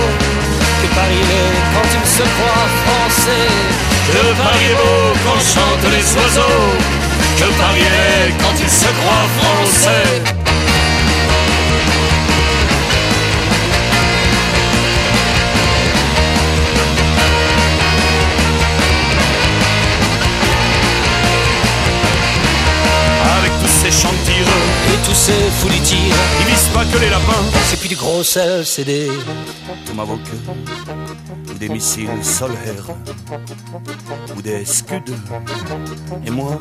Que 0.82 0.88
Paris 0.96 1.22
est 1.40 1.54
quand 1.72 1.88
il 1.98 2.06
se 2.16 2.24
croit 2.34 2.66
français? 2.82 3.46
Que 4.12 4.22
Paris 4.42 4.68
est 4.72 4.78
beau 4.82 5.14
quand 5.24 5.40
chantent 5.52 5.90
les 5.96 6.06
oiseaux? 6.18 6.70
Que 7.38 7.48
Paris 7.62 7.86
est 7.86 8.32
quand 8.42 8.56
il 8.58 8.68
se 8.68 8.90
croit 8.98 9.26
français? 9.38 10.39
Les 27.00 27.10
lapins. 27.10 27.44
c'est 27.64 27.78
plus 27.78 27.88
du 27.88 27.96
gros 27.96 28.22
sel, 28.22 28.64
c'est 28.66 28.84
des. 28.84 29.08
Tomahawk 29.86 30.20
ou 31.50 31.58
des 31.58 31.68
missiles 31.68 32.22
solaires 32.22 32.88
ou 34.36 34.42
des 34.42 34.64
scuds. 34.64 35.14
Et 36.26 36.30
moi, 36.30 36.60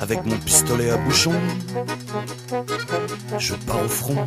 avec 0.00 0.24
mon 0.24 0.36
pistolet 0.36 0.90
à 0.90 0.96
bouchon, 0.96 1.34
je 3.38 3.54
pars 3.54 3.84
au 3.84 3.88
front. 3.88 4.26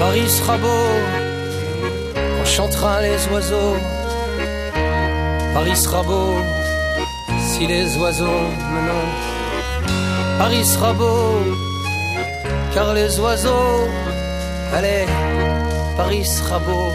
Paris 0.00 0.30
sera 0.30 0.56
beau 0.56 0.86
quand 2.14 2.46
chantera 2.46 3.02
les 3.02 3.18
oiseaux. 3.34 3.76
Paris 5.52 5.76
sera 5.76 6.02
beau 6.02 6.36
si 7.38 7.66
les 7.66 7.98
oiseaux 7.98 8.46
me 8.72 8.80
nomment. 8.88 9.18
Paris 10.38 10.64
sera 10.64 10.94
beau 10.94 11.42
car 12.72 12.94
les 12.94 13.20
oiseaux. 13.20 13.88
Allez, 14.72 15.04
Paris 15.98 16.24
sera 16.24 16.58
beau. 16.60 16.88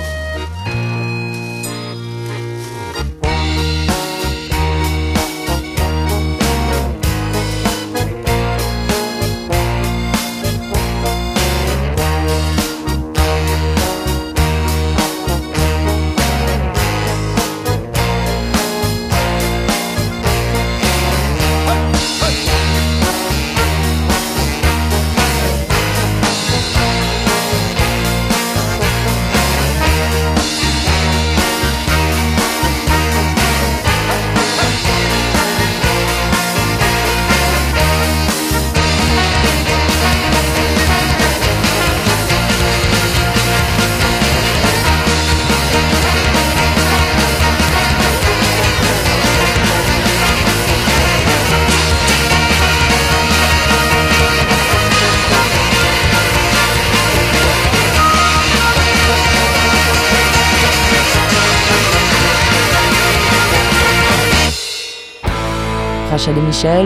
Rachel 66.26 66.44
et 66.44 66.48
Michel, 66.48 66.86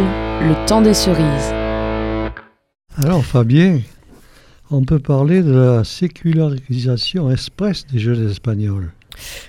le 0.50 0.66
temps 0.66 0.82
des 0.82 0.94
cerises. 0.94 1.54
Alors 2.98 3.24
Fabien, 3.24 3.80
on 4.70 4.84
peut 4.84 5.00
parler 5.00 5.42
de 5.44 5.54
la 5.54 5.84
sécularisation 5.86 7.32
express 7.32 7.88
des 7.88 8.00
jeux 8.00 8.30
espagnols. 8.30 8.92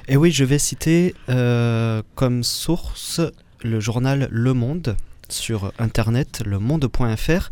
Et 0.07 0.17
oui, 0.17 0.31
je 0.31 0.45
vais 0.45 0.61
citer 0.61 1.17
euh, 1.29 2.03
comme 2.15 2.45
source 2.45 3.21
le 3.65 3.81
journal 3.81 4.29
Le 4.31 4.55
Monde 4.55 4.97
sur 5.29 5.73
internet, 5.81 6.45
lemonde.fr, 6.47 7.51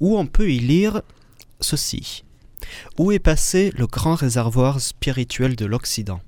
où 0.00 0.16
on 0.16 0.24
peut 0.24 0.50
y 0.50 0.60
lire 0.60 1.02
ceci. 1.60 2.24
Où 2.96 3.12
est 3.12 3.18
passé 3.18 3.74
le 3.76 3.86
grand 3.86 4.14
réservoir 4.14 4.80
spirituel 4.80 5.54
de 5.54 5.66
l'Occident? 5.66 6.22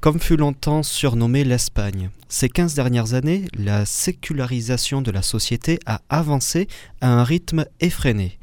Comme 0.00 0.20
fut 0.20 0.36
longtemps 0.36 0.82
surnommé 0.82 1.44
l'Espagne, 1.44 2.10
ces 2.28 2.48
15 2.48 2.74
dernières 2.74 3.12
années, 3.12 3.44
la 3.58 3.84
sécularisation 3.84 5.02
de 5.02 5.10
la 5.10 5.20
société 5.20 5.78
a 5.84 6.00
avancé 6.08 6.66
à 7.02 7.12
un 7.12 7.24
rythme 7.24 7.66
effréné. 7.80 8.38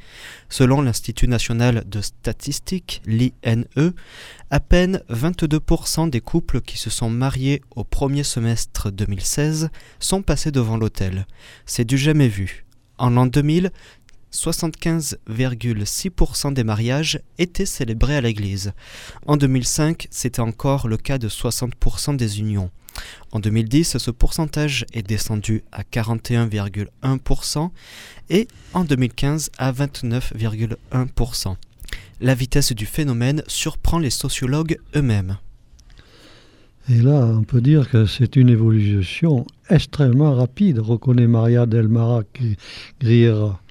Selon 0.48 0.83
l'Institut 0.83 1.27
national 1.27 1.83
de 1.88 2.00
statistique, 2.00 3.01
l'INE, 3.07 3.65
à 4.51 4.59
peine 4.59 5.01
22% 5.09 6.12
des 6.12 6.21
couples 6.21 6.62
qui 6.62 6.77
se 6.77 6.91
sont 6.91 7.09
mariés 7.09 7.62
au 7.75 7.83
premier 7.83 8.24
semestre 8.24 8.91
2016 8.91 9.69
sont 10.00 10.21
passés 10.21 10.51
devant 10.51 10.77
l'hôtel. 10.77 11.25
C'est 11.65 11.86
du 11.86 11.98
jamais 11.98 12.27
vu. 12.27 12.67
En 13.00 13.09
l'an 13.09 13.25
2000, 13.25 13.71
75,6% 14.31 16.53
des 16.53 16.63
mariages 16.63 17.19
étaient 17.38 17.65
célébrés 17.65 18.15
à 18.17 18.21
l'église. 18.21 18.74
En 19.25 19.36
2005, 19.38 20.07
c'était 20.12 20.39
encore 20.39 20.88
le 20.88 20.98
cas 20.98 21.17
de 21.17 21.29
60% 21.29 22.15
des 22.15 22.39
unions. 22.39 22.69
En 23.31 23.39
2010, 23.39 23.98
ce 23.98 24.12
pourcentage 24.12 24.86
est 24.93 25.07
descendu 25.07 25.63
à 25.71 25.83
41,1% 25.83 27.69
et 28.29 28.48
en 28.74 28.83
2015 28.83 29.51
à 29.57 29.71
29,1%. 29.71 31.55
La 32.21 32.36
vitesse 32.36 32.74
du 32.74 32.86
phénomène 32.86 33.41
surprend 33.48 34.00
les 34.00 34.09
sociologues 34.09 34.77
eux-mêmes. 34.95 35.38
Et 36.89 37.01
là, 37.01 37.25
on 37.25 37.43
peut 37.43 37.62
dire 37.62 37.89
que 37.89 38.05
c'est 38.05 38.36
une 38.36 38.50
évolution 38.50 39.45
extrêmement 39.69 40.33
rapide, 40.33 40.79
reconnaît 40.79 41.27
Maria 41.27 41.67
Delmara 41.67 42.24
Griera 43.00 43.62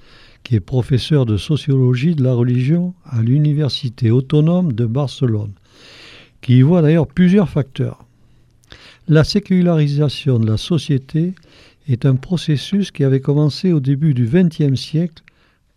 qui 0.43 0.55
est 0.55 0.59
professeur 0.59 1.25
de 1.25 1.37
sociologie 1.37 2.15
de 2.15 2.23
la 2.23 2.33
religion 2.33 2.93
à 3.05 3.21
l'Université 3.21 4.11
autonome 4.11 4.73
de 4.73 4.85
Barcelone, 4.85 5.53
qui 6.41 6.57
y 6.57 6.61
voit 6.61 6.81
d'ailleurs 6.81 7.07
plusieurs 7.07 7.49
facteurs. 7.49 8.05
La 9.07 9.23
sécularisation 9.23 10.39
de 10.39 10.47
la 10.47 10.57
société 10.57 11.33
est 11.87 12.05
un 12.05 12.15
processus 12.15 12.91
qui 12.91 13.03
avait 13.03 13.21
commencé 13.21 13.73
au 13.73 13.79
début 13.79 14.13
du 14.13 14.25
XXe 14.25 14.79
siècle, 14.79 15.23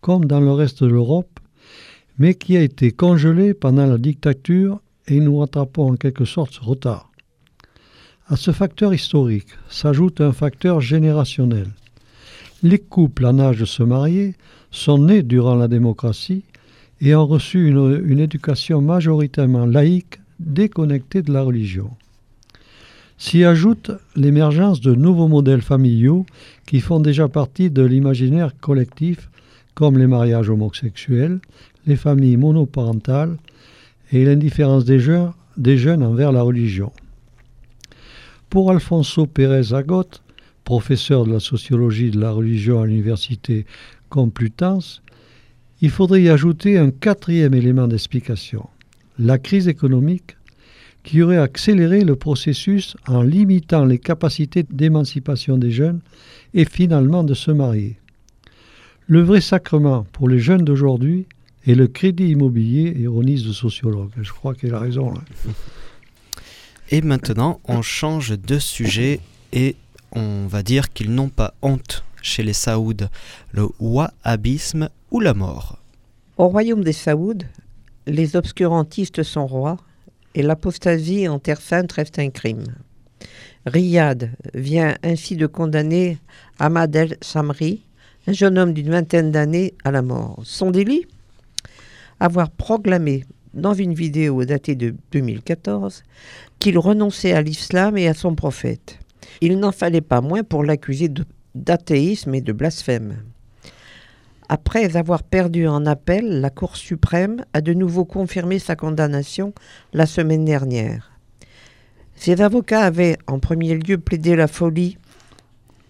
comme 0.00 0.26
dans 0.26 0.40
le 0.40 0.52
reste 0.52 0.82
de 0.82 0.88
l'Europe, 0.88 1.40
mais 2.18 2.34
qui 2.34 2.56
a 2.56 2.62
été 2.62 2.90
congelé 2.90 3.54
pendant 3.54 3.86
la 3.86 3.98
dictature 3.98 4.80
et 5.08 5.18
nous 5.20 5.38
rattrapons 5.38 5.92
en 5.92 5.96
quelque 5.96 6.24
sorte 6.24 6.52
ce 6.52 6.60
retard. 6.60 7.10
À 8.26 8.36
ce 8.36 8.50
facteur 8.50 8.94
historique 8.94 9.48
s'ajoute 9.68 10.20
un 10.20 10.32
facteur 10.32 10.80
générationnel. 10.80 11.68
Les 12.64 12.78
couples 12.78 13.26
en 13.26 13.40
âge 13.40 13.58
de 13.58 13.64
se 13.64 13.82
marier 13.82 14.34
sont 14.70 14.98
nés 14.98 15.24
durant 15.24 15.56
la 15.56 15.66
démocratie 15.66 16.44
et 17.00 17.14
ont 17.16 17.26
reçu 17.26 17.68
une, 17.68 18.20
éducation 18.20 18.80
majoritairement 18.80 19.66
laïque, 19.66 20.20
déconnectée 20.38 21.22
de 21.22 21.32
la 21.32 21.42
religion. 21.42 21.90
S'y 23.18 23.44
ajoute 23.44 23.90
l'émergence 24.14 24.80
de 24.80 24.94
nouveaux 24.94 25.26
modèles 25.26 25.62
familiaux 25.62 26.24
qui 26.66 26.78
font 26.78 27.00
déjà 27.00 27.28
partie 27.28 27.70
de 27.70 27.82
l'imaginaire 27.82 28.52
collectif, 28.60 29.28
comme 29.74 29.98
les 29.98 30.06
mariages 30.06 30.50
homosexuels, 30.50 31.40
les 31.86 31.96
familles 31.96 32.36
monoparentales 32.36 33.36
et 34.12 34.24
l'indifférence 34.24 34.84
des 34.84 34.98
jeunes, 35.00 36.02
envers 36.02 36.30
la 36.30 36.42
religion. 36.42 36.92
Pour 38.50 38.70
Alfonso 38.70 39.26
Pérez 39.26 39.74
Agot, 39.74 40.21
professeur 40.64 41.24
de 41.24 41.32
la 41.32 41.40
sociologie 41.40 42.10
de 42.10 42.20
la 42.20 42.30
religion 42.30 42.80
à 42.80 42.86
l'université 42.86 43.66
Complutense, 44.08 45.02
il 45.80 45.90
faudrait 45.90 46.22
y 46.22 46.28
ajouter 46.28 46.78
un 46.78 46.90
quatrième 46.90 47.54
élément 47.54 47.88
d'explication, 47.88 48.68
la 49.18 49.38
crise 49.38 49.68
économique 49.68 50.36
qui 51.02 51.22
aurait 51.22 51.38
accéléré 51.38 52.04
le 52.04 52.14
processus 52.14 52.96
en 53.08 53.22
limitant 53.22 53.84
les 53.84 53.98
capacités 53.98 54.62
d'émancipation 54.62 55.58
des 55.58 55.70
jeunes 55.70 56.00
et 56.54 56.64
finalement 56.64 57.24
de 57.24 57.34
se 57.34 57.50
marier. 57.50 57.96
Le 59.06 59.22
vrai 59.22 59.40
sacrement 59.40 60.06
pour 60.12 60.28
les 60.28 60.38
jeunes 60.38 60.64
d'aujourd'hui 60.64 61.26
est 61.66 61.74
le 61.74 61.88
crédit 61.88 62.28
immobilier, 62.28 62.94
ironise 62.98 63.46
le 63.46 63.52
sociologue. 63.52 64.10
Je 64.20 64.32
crois 64.32 64.54
qu'il 64.54 64.74
a 64.74 64.78
raison. 64.78 65.12
Et 66.90 67.00
maintenant, 67.00 67.60
on 67.64 67.82
change 67.82 68.38
de 68.38 68.58
sujet 68.58 69.20
et 69.52 69.76
on 70.12 70.46
va 70.46 70.62
dire 70.62 70.92
qu'ils 70.92 71.14
n'ont 71.14 71.28
pas 71.28 71.54
honte 71.62 72.04
chez 72.22 72.42
les 72.42 72.52
Saouds, 72.52 73.08
le 73.52 73.68
wahhabisme 73.80 74.88
ou 75.10 75.20
la 75.20 75.34
mort. 75.34 75.78
Au 76.36 76.48
royaume 76.48 76.84
des 76.84 76.92
Saouds, 76.92 77.44
les 78.06 78.36
obscurantistes 78.36 79.22
sont 79.22 79.46
rois 79.46 79.78
et 80.34 80.42
l'apostasie 80.42 81.28
en 81.28 81.38
Terre 81.38 81.60
Sainte 81.60 81.92
reste 81.92 82.18
un 82.18 82.30
crime. 82.30 82.64
Riyad 83.66 84.30
vient 84.54 84.96
ainsi 85.02 85.36
de 85.36 85.46
condamner 85.46 86.18
Ahmad 86.58 86.94
el-Samri, 86.94 87.82
un 88.26 88.32
jeune 88.32 88.58
homme 88.58 88.72
d'une 88.72 88.90
vingtaine 88.90 89.30
d'années, 89.30 89.74
à 89.84 89.90
la 89.90 90.02
mort. 90.02 90.40
Son 90.44 90.70
délit? 90.70 91.06
Avoir 92.18 92.50
proclamé 92.50 93.24
dans 93.54 93.74
une 93.74 93.94
vidéo 93.94 94.44
datée 94.44 94.74
de 94.74 94.94
2014 95.12 96.02
qu'il 96.58 96.78
renonçait 96.78 97.32
à 97.32 97.42
l'islam 97.42 97.96
et 97.96 98.08
à 98.08 98.14
son 98.14 98.34
prophète. 98.34 98.98
Il 99.40 99.58
n'en 99.58 99.72
fallait 99.72 100.00
pas 100.00 100.20
moins 100.20 100.42
pour 100.42 100.64
l'accuser 100.64 101.10
d'athéisme 101.54 102.34
et 102.34 102.40
de 102.40 102.52
blasphème. 102.52 103.22
Après 104.48 104.96
avoir 104.96 105.22
perdu 105.22 105.66
en 105.66 105.86
appel, 105.86 106.40
la 106.40 106.50
Cour 106.50 106.76
suprême 106.76 107.44
a 107.54 107.60
de 107.60 107.72
nouveau 107.72 108.04
confirmé 108.04 108.58
sa 108.58 108.76
condamnation 108.76 109.54
la 109.92 110.06
semaine 110.06 110.44
dernière. 110.44 111.12
Ses 112.16 112.40
avocats 112.40 112.82
avaient 112.82 113.16
en 113.26 113.38
premier 113.38 113.74
lieu 113.74 113.98
plaidé 113.98 114.36
la 114.36 114.48
folie 114.48 114.98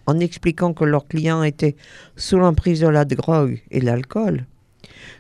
en 0.07 0.19
expliquant 0.19 0.75
que 0.75 0.85
leur 0.85 1.07
client 1.07 1.43
était 1.43 1.77
sous 2.17 2.39
l'emprise 2.39 2.81
de 2.81 2.89
la 2.89 3.05
drogue 3.05 3.61
et 3.71 3.81
de 3.81 3.87
l'alcool. 3.87 4.47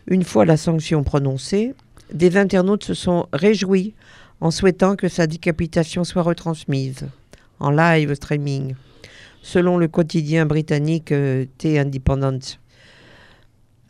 Une 0.07 0.25
fois 0.25 0.45
la 0.45 0.57
sanction 0.57 1.03
prononcée, 1.03 1.75
des 2.13 2.37
internautes 2.37 2.85
se 2.85 2.95
sont 2.95 3.27
réjouis 3.33 3.95
en 4.41 4.51
souhaitant 4.51 4.97
que 4.97 5.09
sa 5.09 5.27
décapitation 5.27 6.05
soit 6.05 6.23
retransmise 6.23 7.07
en 7.63 7.71
live 7.71 8.15
streaming, 8.15 8.75
selon 9.41 9.79
le 9.79 9.89
quotidien 9.89 10.47
britannique 10.47 11.13
euh, 11.13 11.47
T 11.59 11.79
Independent. 11.79 12.59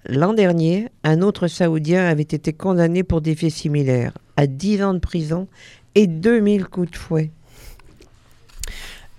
L'an 0.06 0.34
dernier, 0.34 0.88
un 1.04 1.22
autre 1.22 1.48
Saoudien 1.48 2.06
avait 2.06 2.22
été 2.22 2.52
condamné 2.52 3.02
pour 3.02 3.20
des 3.20 3.34
faits 3.34 3.52
similaires, 3.52 4.12
à 4.36 4.46
10 4.46 4.82
ans 4.82 4.94
de 4.94 4.98
prison 4.98 5.48
et 5.94 6.06
2000 6.06 6.66
coups 6.66 6.90
de 6.90 6.96
fouet. 6.96 7.30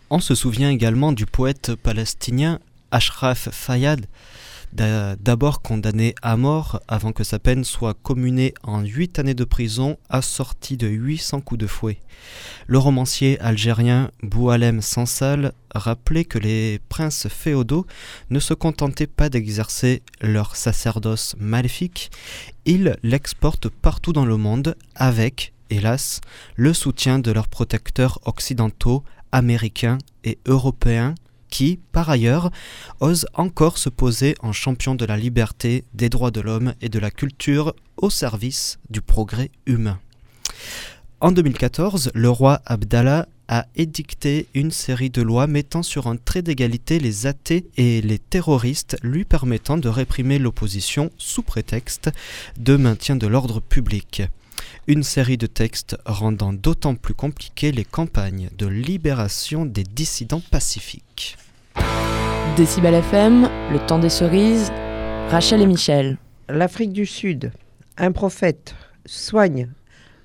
On 0.09 0.19
se 0.19 0.35
souvient 0.35 0.69
également 0.69 1.11
du 1.11 1.25
poète 1.25 1.73
palestinien 1.75 2.59
Ashraf 2.91 3.49
Fayyad, 3.51 4.05
d'abord 4.73 5.61
condamné 5.61 6.15
à 6.21 6.35
mort 6.35 6.81
avant 6.87 7.11
que 7.11 7.23
sa 7.23 7.37
peine 7.37 7.63
soit 7.63 7.93
communée 7.93 8.53
en 8.63 8.81
8 8.81 9.19
années 9.19 9.33
de 9.33 9.43
prison 9.43 9.97
assortie 10.09 10.77
de 10.77 10.87
800 10.87 11.41
coups 11.41 11.59
de 11.59 11.67
fouet. 11.67 11.99
Le 12.67 12.79
romancier 12.79 13.39
algérien 13.39 14.09
Boualem 14.23 14.81
Sansal 14.81 15.53
rappelait 15.75 16.25
que 16.25 16.39
les 16.39 16.79
princes 16.89 17.27
féodaux 17.27 17.85
ne 18.29 18.39
se 18.39 18.53
contentaient 18.53 19.07
pas 19.07 19.29
d'exercer 19.29 20.01
leur 20.21 20.55
sacerdoce 20.55 21.35
maléfique, 21.39 22.11
ils 22.65 22.97
l'exportent 23.03 23.69
partout 23.69 24.13
dans 24.13 24.25
le 24.25 24.37
monde 24.37 24.75
avec, 24.95 25.53
hélas, 25.69 26.21
le 26.55 26.73
soutien 26.73 27.19
de 27.19 27.31
leurs 27.31 27.47
protecteurs 27.47 28.19
occidentaux, 28.25 29.03
américains 29.31 29.97
et 30.23 30.39
européens 30.45 31.15
qui, 31.53 31.79
par 31.91 32.09
ailleurs, 32.09 32.49
ose 32.99 33.27
encore 33.35 33.77
se 33.77 33.89
poser 33.89 34.33
en 34.41 34.53
champion 34.53 34.95
de 34.95 35.05
la 35.05 35.17
liberté, 35.17 35.83
des 35.93 36.09
droits 36.09 36.31
de 36.31 36.41
l'homme 36.41 36.73
et 36.81 36.89
de 36.89 36.97
la 36.97 37.11
culture 37.11 37.75
au 37.95 38.09
service 38.09 38.79
du 38.89 39.01
progrès 39.01 39.51
humain. 39.67 39.99
En 41.21 41.31
2014, 41.31 42.09
le 42.15 42.29
roi 42.31 42.59
Abdallah 42.65 43.27
a 43.47 43.67
édicté 43.75 44.47
une 44.55 44.71
série 44.71 45.11
de 45.11 45.21
lois 45.21 45.45
mettant 45.45 45.83
sur 45.83 46.07
un 46.07 46.15
trait 46.15 46.41
d'égalité 46.41 46.99
les 46.99 47.27
athées 47.27 47.67
et 47.77 48.01
les 48.01 48.17
terroristes, 48.17 48.97
lui 49.03 49.23
permettant 49.23 49.77
de 49.77 49.89
réprimer 49.89 50.39
l'opposition 50.39 51.11
sous 51.19 51.43
prétexte 51.43 52.09
de 52.57 52.77
maintien 52.77 53.15
de 53.15 53.27
l'ordre 53.27 53.59
public. 53.59 54.23
Une 54.85 55.03
série 55.03 55.37
de 55.37 55.47
textes 55.47 55.95
rendant 56.05 56.51
d'autant 56.51 56.95
plus 56.95 57.13
compliquées 57.13 57.71
les 57.71 57.85
campagnes 57.85 58.49
de 58.57 58.67
libération 58.67 59.65
des 59.65 59.83
dissidents 59.83 60.41
pacifiques. 60.51 61.37
Décibel 62.57 62.95
FM, 62.95 63.49
le 63.71 63.79
temps 63.87 63.99
des 63.99 64.09
cerises, 64.09 64.71
Rachel 65.29 65.61
et 65.61 65.67
Michel. 65.67 66.17
L'Afrique 66.49 66.91
du 66.91 67.05
Sud, 67.05 67.53
un 67.95 68.11
prophète 68.11 68.75
soigne 69.05 69.69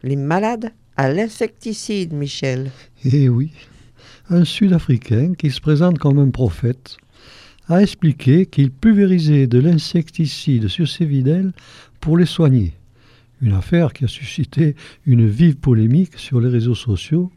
les 0.03 0.17
malades 0.17 0.73
à 0.97 1.09
l'insecticide, 1.09 2.13
Michel. 2.13 2.73
Eh 3.05 3.29
oui, 3.29 3.53
un 4.29 4.45
Sud-Africain 4.45 5.35
qui 5.39 5.53
se 5.53 5.61
présente 5.61 6.01
comme 6.01 6.19
un 6.19 6.31
prophète 6.31 6.97
a 7.69 7.81
expliqué 7.81 8.47
qu'il 8.47 8.73
pulvérisait 8.73 9.47
de 9.47 9.61
l'insecticide 9.61 10.67
sur 10.67 10.89
ses 10.89 11.05
videlles 11.05 11.53
pour 12.01 12.17
les 12.17 12.27
soigner. 12.27 12.73
Une 13.41 13.53
affaire 13.53 13.93
qui 13.93 14.05
a 14.05 14.09
suscité 14.09 14.75
une 15.07 15.27
vive 15.27 15.57
polémique 15.57 16.19
sur 16.19 16.41
les 16.41 16.49
réseaux 16.49 16.75
sociaux 16.75 17.31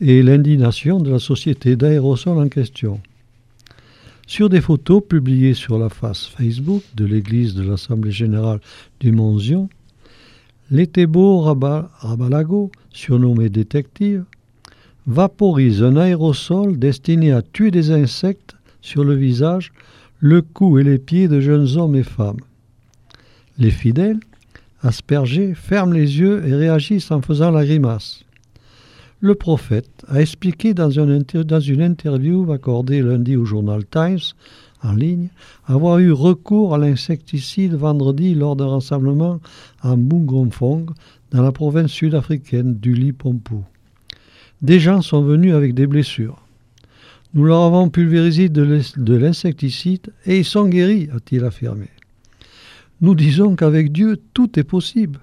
et 0.00 0.22
l'indignation 0.22 1.00
de 1.00 1.10
la 1.10 1.18
société 1.18 1.76
d'aérosol 1.76 2.38
en 2.38 2.48
question. 2.48 3.00
Sur 4.26 4.48
des 4.48 4.60
photos 4.60 5.02
publiées 5.06 5.54
sur 5.54 5.78
la 5.78 5.88
face 5.88 6.26
Facebook 6.26 6.82
de 6.94 7.04
l'église 7.04 7.54
de 7.54 7.62
l'Assemblée 7.62 8.12
générale 8.12 8.60
du 9.00 9.10
Monzion, 9.10 9.68
l'Etebo 10.70 11.40
Rabalago, 11.40 12.70
surnommé 12.90 13.48
détective, 13.48 14.24
vaporise 15.06 15.82
un 15.82 15.96
aérosol 15.96 16.78
destiné 16.78 17.32
à 17.32 17.42
tuer 17.42 17.72
des 17.72 17.90
insectes 17.90 18.54
sur 18.82 19.02
le 19.02 19.14
visage, 19.14 19.72
le 20.20 20.42
cou 20.42 20.78
et 20.78 20.84
les 20.84 20.98
pieds 20.98 21.26
de 21.26 21.40
jeunes 21.40 21.76
hommes 21.76 21.96
et 21.96 22.04
femmes. 22.04 22.40
Les 23.58 23.70
fidèles, 23.70 24.20
aspergés, 24.82 25.54
ferment 25.54 25.92
les 25.92 26.18
yeux 26.18 26.46
et 26.46 26.54
réagissent 26.54 27.10
en 27.10 27.22
faisant 27.22 27.50
la 27.50 27.64
grimace. 27.64 28.24
Le 29.20 29.34
prophète 29.34 30.04
a 30.08 30.20
expliqué 30.20 30.72
dans 30.72 30.90
une, 30.90 31.10
interview 31.82 32.50
accordée 32.52 33.02
lundi 33.02 33.36
au 33.36 33.44
journal 33.44 33.84
Times 33.84 34.18
en 34.82 34.94
ligne 34.94 35.28
avoir 35.66 35.98
eu 35.98 36.10
recours 36.10 36.74
à 36.74 36.78
l'insecticide 36.78 37.74
vendredi 37.74 38.34
lors 38.34 38.56
d'un 38.56 38.68
rassemblement 38.68 39.38
à 39.82 39.94
Mungomfong 39.94 40.86
dans 41.32 41.42
la 41.42 41.52
province 41.52 41.90
sud-africaine 41.90 42.76
du 42.76 42.94
Limpopo. 42.94 43.62
Des 44.62 44.80
gens 44.80 45.02
sont 45.02 45.22
venus 45.22 45.54
avec 45.54 45.74
des 45.74 45.86
blessures. 45.86 46.38
Nous 47.34 47.44
leur 47.44 47.60
avons 47.62 47.90
pulvérisé 47.90 48.48
de 48.48 49.14
l'insecticide 49.14 50.12
et 50.24 50.38
ils 50.38 50.44
sont 50.46 50.66
guéris, 50.66 51.10
a-t-il 51.14 51.44
affirmé. 51.44 51.88
Nous 53.00 53.14
disons 53.14 53.56
qu'avec 53.56 53.92
Dieu, 53.92 54.20
tout 54.34 54.58
est 54.58 54.64
possible. 54.64 55.20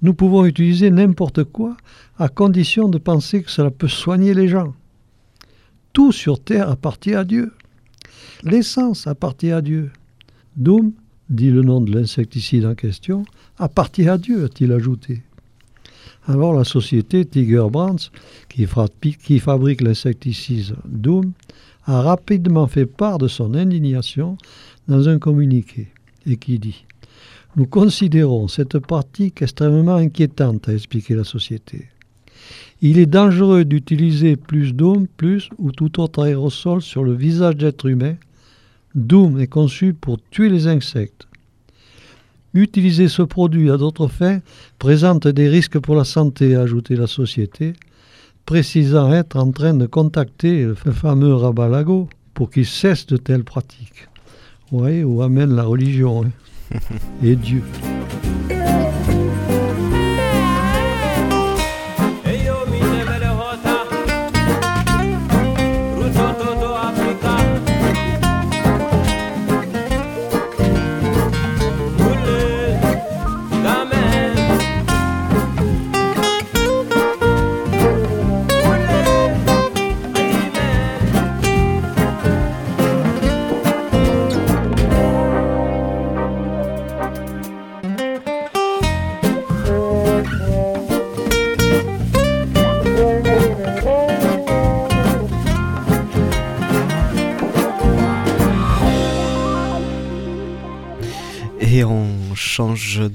Nous 0.00 0.14
pouvons 0.14 0.46
utiliser 0.46 0.90
n'importe 0.90 1.44
quoi 1.44 1.76
à 2.18 2.28
condition 2.28 2.88
de 2.88 2.98
penser 2.98 3.42
que 3.42 3.50
cela 3.50 3.70
peut 3.70 3.88
soigner 3.88 4.32
les 4.32 4.48
gens. 4.48 4.74
Tout 5.92 6.12
sur 6.12 6.40
Terre 6.42 6.70
appartient 6.70 7.14
à 7.14 7.24
Dieu. 7.24 7.52
L'essence 8.42 9.06
appartient 9.06 9.50
à 9.50 9.60
Dieu. 9.60 9.90
Doom, 10.56 10.92
dit 11.28 11.50
le 11.50 11.62
nom 11.62 11.80
de 11.80 11.92
l'insecticide 11.92 12.64
en 12.64 12.74
question, 12.74 13.24
appartient 13.58 14.08
à 14.08 14.16
Dieu, 14.16 14.44
a-t-il 14.44 14.72
ajouté. 14.72 15.22
Alors 16.26 16.54
la 16.54 16.64
société 16.64 17.24
Tiger 17.24 17.66
Brands, 17.70 18.10
qui, 18.48 18.66
fabrique 18.66 19.80
l'insecticide 19.80 20.76
Doom, 20.86 21.32
a 21.84 22.02
rapidement 22.02 22.66
fait 22.66 22.86
part 22.86 23.18
de 23.18 23.28
son 23.28 23.54
indignation 23.54 24.38
dans 24.88 25.08
un 25.08 25.18
communiqué 25.18 25.88
et 26.26 26.36
qui 26.36 26.58
dit 26.58 26.84
Nous 27.56 27.66
considérons 27.66 28.48
cette 28.48 28.78
pratique 28.78 29.42
extrêmement 29.42 29.96
inquiétante, 29.96 30.68
a 30.68 30.74
expliqué 30.74 31.14
la 31.14 31.24
société. 31.24 31.88
Il 32.80 32.98
est 32.98 33.06
dangereux 33.06 33.64
d'utiliser 33.64 34.36
plus 34.36 34.72
Doom, 34.72 35.08
plus 35.08 35.50
ou 35.58 35.72
tout 35.72 36.00
autre 36.00 36.22
aérosol 36.22 36.80
sur 36.80 37.02
le 37.02 37.14
visage 37.14 37.56
d'être 37.56 37.86
humain. 37.86 38.14
Doom 38.94 39.40
est 39.40 39.48
conçu 39.48 39.94
pour 39.94 40.18
tuer 40.30 40.48
les 40.48 40.66
insectes. 40.66 41.26
Utiliser 42.54 43.08
ce 43.08 43.22
produit 43.22 43.70
à 43.70 43.76
d'autres 43.76 44.08
fins 44.08 44.40
présente 44.78 45.28
des 45.28 45.48
risques 45.48 45.78
pour 45.78 45.94
la 45.96 46.04
santé, 46.04 46.54
a 46.54 46.62
ajouté 46.62 46.96
la 46.96 47.06
société, 47.06 47.74
précisant 48.46 49.12
être 49.12 49.36
en 49.36 49.52
train 49.52 49.74
de 49.74 49.86
contacter 49.86 50.64
le 50.64 50.74
fameux 50.74 51.34
Rabalago 51.34 52.08
pour 52.32 52.50
qu'il 52.50 52.66
cesse 52.66 53.06
de 53.06 53.16
telles 53.16 53.44
pratiques. 53.44 54.07
Oui, 54.70 55.02
où 55.02 55.22
amène 55.22 55.54
la 55.54 55.64
religion 55.64 56.24
hein. 56.24 56.78
et 57.22 57.36
Dieu. 57.36 57.62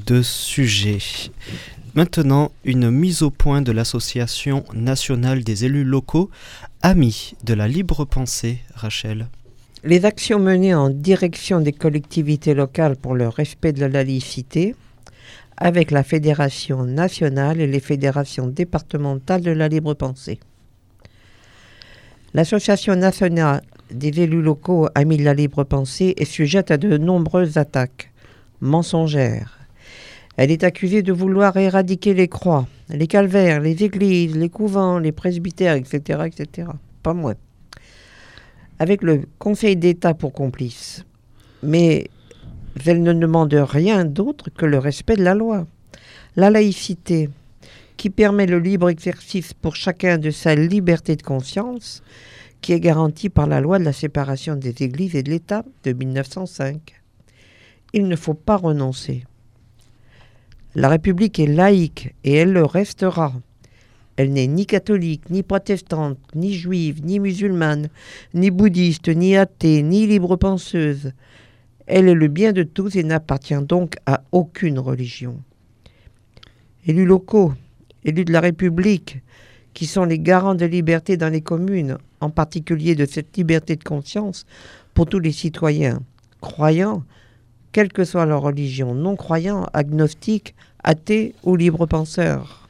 De 0.06 0.21
sujet. 0.21 0.97
Maintenant, 1.95 2.52
une 2.65 2.91
mise 2.91 3.21
au 3.21 3.30
point 3.30 3.62
de 3.62 3.71
l'Association 3.71 4.65
nationale 4.73 5.43
des 5.43 5.63
élus 5.63 5.86
locaux, 5.86 6.30
Amis 6.82 7.36
de 7.45 7.54
la 7.54 7.69
libre 7.69 8.04
pensée, 8.04 8.60
Rachel. 8.76 9.28
Les 9.86 10.04
actions 10.04 10.39
menées 10.39 10.76
en 10.76 10.89
direction 10.89 11.62
des 11.62 11.71
collectivités 11.71 12.54
locales 12.54 12.97
pour 12.97 13.15
le 13.15 13.30
respect 13.30 13.71
de 13.71 13.80
la 13.80 14.04
laïcité, 14.04 14.76
avec 15.56 15.91
la 15.91 16.04
Fédération 16.04 16.84
nationale 16.84 17.62
et 17.62 17.67
les 17.67 17.80
fédérations 17.80 18.47
départementales 18.47 19.43
de 19.43 19.52
la 19.52 19.69
libre 19.69 19.93
pensée. 19.93 20.39
L'Association 22.34 22.95
nationale 22.95 23.62
des 23.91 24.19
élus 24.19 24.41
locaux 24.41 24.89
Amis 24.93 25.17
de 25.17 25.23
la 25.23 25.34
libre 25.34 25.63
pensée 25.63 26.15
est 26.17 26.26
sujette 26.26 26.71
à 26.71 26.78
de 26.78 26.97
nombreuses 26.97 27.58
attaques 27.58 28.12
mensongère. 28.62 29.60
Elle 30.36 30.50
est 30.50 30.63
accusée 30.63 31.04
de 31.04 31.13
vouloir 31.13 31.56
éradiquer 31.58 32.13
les 32.13 32.28
croix, 32.28 32.68
les 32.89 33.08
calvaires, 33.08 33.60
les 33.60 33.84
églises, 33.84 34.36
les 34.36 34.50
couvents, 34.50 34.98
les 34.98 35.12
presbytères, 35.12 35.76
etc., 35.76 36.24
etc. 36.26 36.70
Pas 37.04 37.13
moins. 37.13 37.36
Avec 38.80 39.04
le 39.04 39.28
Conseil 39.38 39.76
d'État 39.76 40.13
pour 40.13 40.34
complice. 40.34 41.06
Mais 41.62 42.08
elle 42.86 43.04
ne 43.04 43.13
demande 43.13 43.54
rien 43.54 44.06
d'autre 44.06 44.50
que 44.50 44.66
le 44.66 44.80
respect 44.80 45.16
de 45.16 45.24
la 45.24 45.36
loi. 45.36 45.68
La 46.36 46.50
laïcité, 46.50 47.30
qui 47.96 48.10
permet 48.10 48.48
le 48.48 48.58
libre 48.58 48.89
exercice 48.89 49.54
pour 49.54 49.76
chacun 49.76 50.18
de 50.18 50.32
sa 50.32 50.56
liberté 50.56 51.16
de 51.16 51.22
conscience, 51.22 52.02
qui 52.62 52.74
est 52.74 52.80
garantie 52.80 53.30
par 53.30 53.46
la 53.46 53.62
loi 53.62 53.78
de 53.78 53.84
la 53.84 53.94
séparation 53.94 54.56
des 54.56 54.82
églises 54.82 55.16
et 55.16 55.22
de 55.22 55.30
l'État 55.30 55.63
de 55.84 55.94
1905 55.94 57.03
il 57.93 58.08
ne 58.08 58.15
faut 58.15 58.34
pas 58.34 58.58
renoncer. 58.58 59.23
La 60.75 60.89
République 60.89 61.39
est 61.39 61.47
laïque 61.47 62.15
et 62.23 62.34
elle 62.34 62.51
le 62.51 62.65
restera. 62.65 63.34
Elle 64.15 64.34
n'est 64.34 64.47
ni 64.47 64.65
catholique, 64.65 65.29
ni 65.29 65.43
protestante, 65.43 66.17
ni 66.36 66.53
juive, 66.53 67.03
ni 67.03 67.19
musulmane, 67.19 67.89
ni 68.34 68.51
bouddhiste, 68.51 69.10
ni 69.10 69.36
athée, 69.36 69.84
ni 69.84 70.08
libre 70.08 70.36
penseuse. 70.36 71.13
Elle 71.86 72.08
est 72.08 72.13
le 72.13 72.27
bien 72.27 72.53
de 72.53 72.63
tous 72.63 72.95
et 72.95 73.03
n'appartient 73.03 73.62
donc 73.62 73.95
à 74.06 74.23
aucune 74.32 74.79
religion. 74.79 75.38
Élus 76.86 77.06
locaux, 77.06 77.53
élus 78.03 78.25
de 78.25 78.34
la 78.34 78.41
République, 78.41 79.21
qui 79.73 79.86
sont 79.86 80.06
les 80.06 80.19
garants 80.19 80.56
de 80.56 80.65
liberté 80.65 81.17
dans 81.17 81.29
les 81.29 81.41
communes, 81.41 81.97
en 82.19 82.29
particulier 82.29 82.95
de 82.95 83.06
cette 83.06 83.36
liberté 83.38 83.75
de 83.75 83.84
conscience 83.84 84.45
pour 84.93 85.08
tous 85.08 85.19
les 85.19 85.32
citoyens, 85.32 86.01
croyants, 86.41 87.03
quelle 87.74 87.92
que 87.92 88.06
soit 88.06 88.26
leur 88.26 88.42
religion, 88.42 88.96
non-croyants, 88.96 89.68
agnostiques, 89.74 90.56
athées 90.84 91.34
ou 91.44 91.56
libres 91.58 91.86
penseurs. 91.86 92.70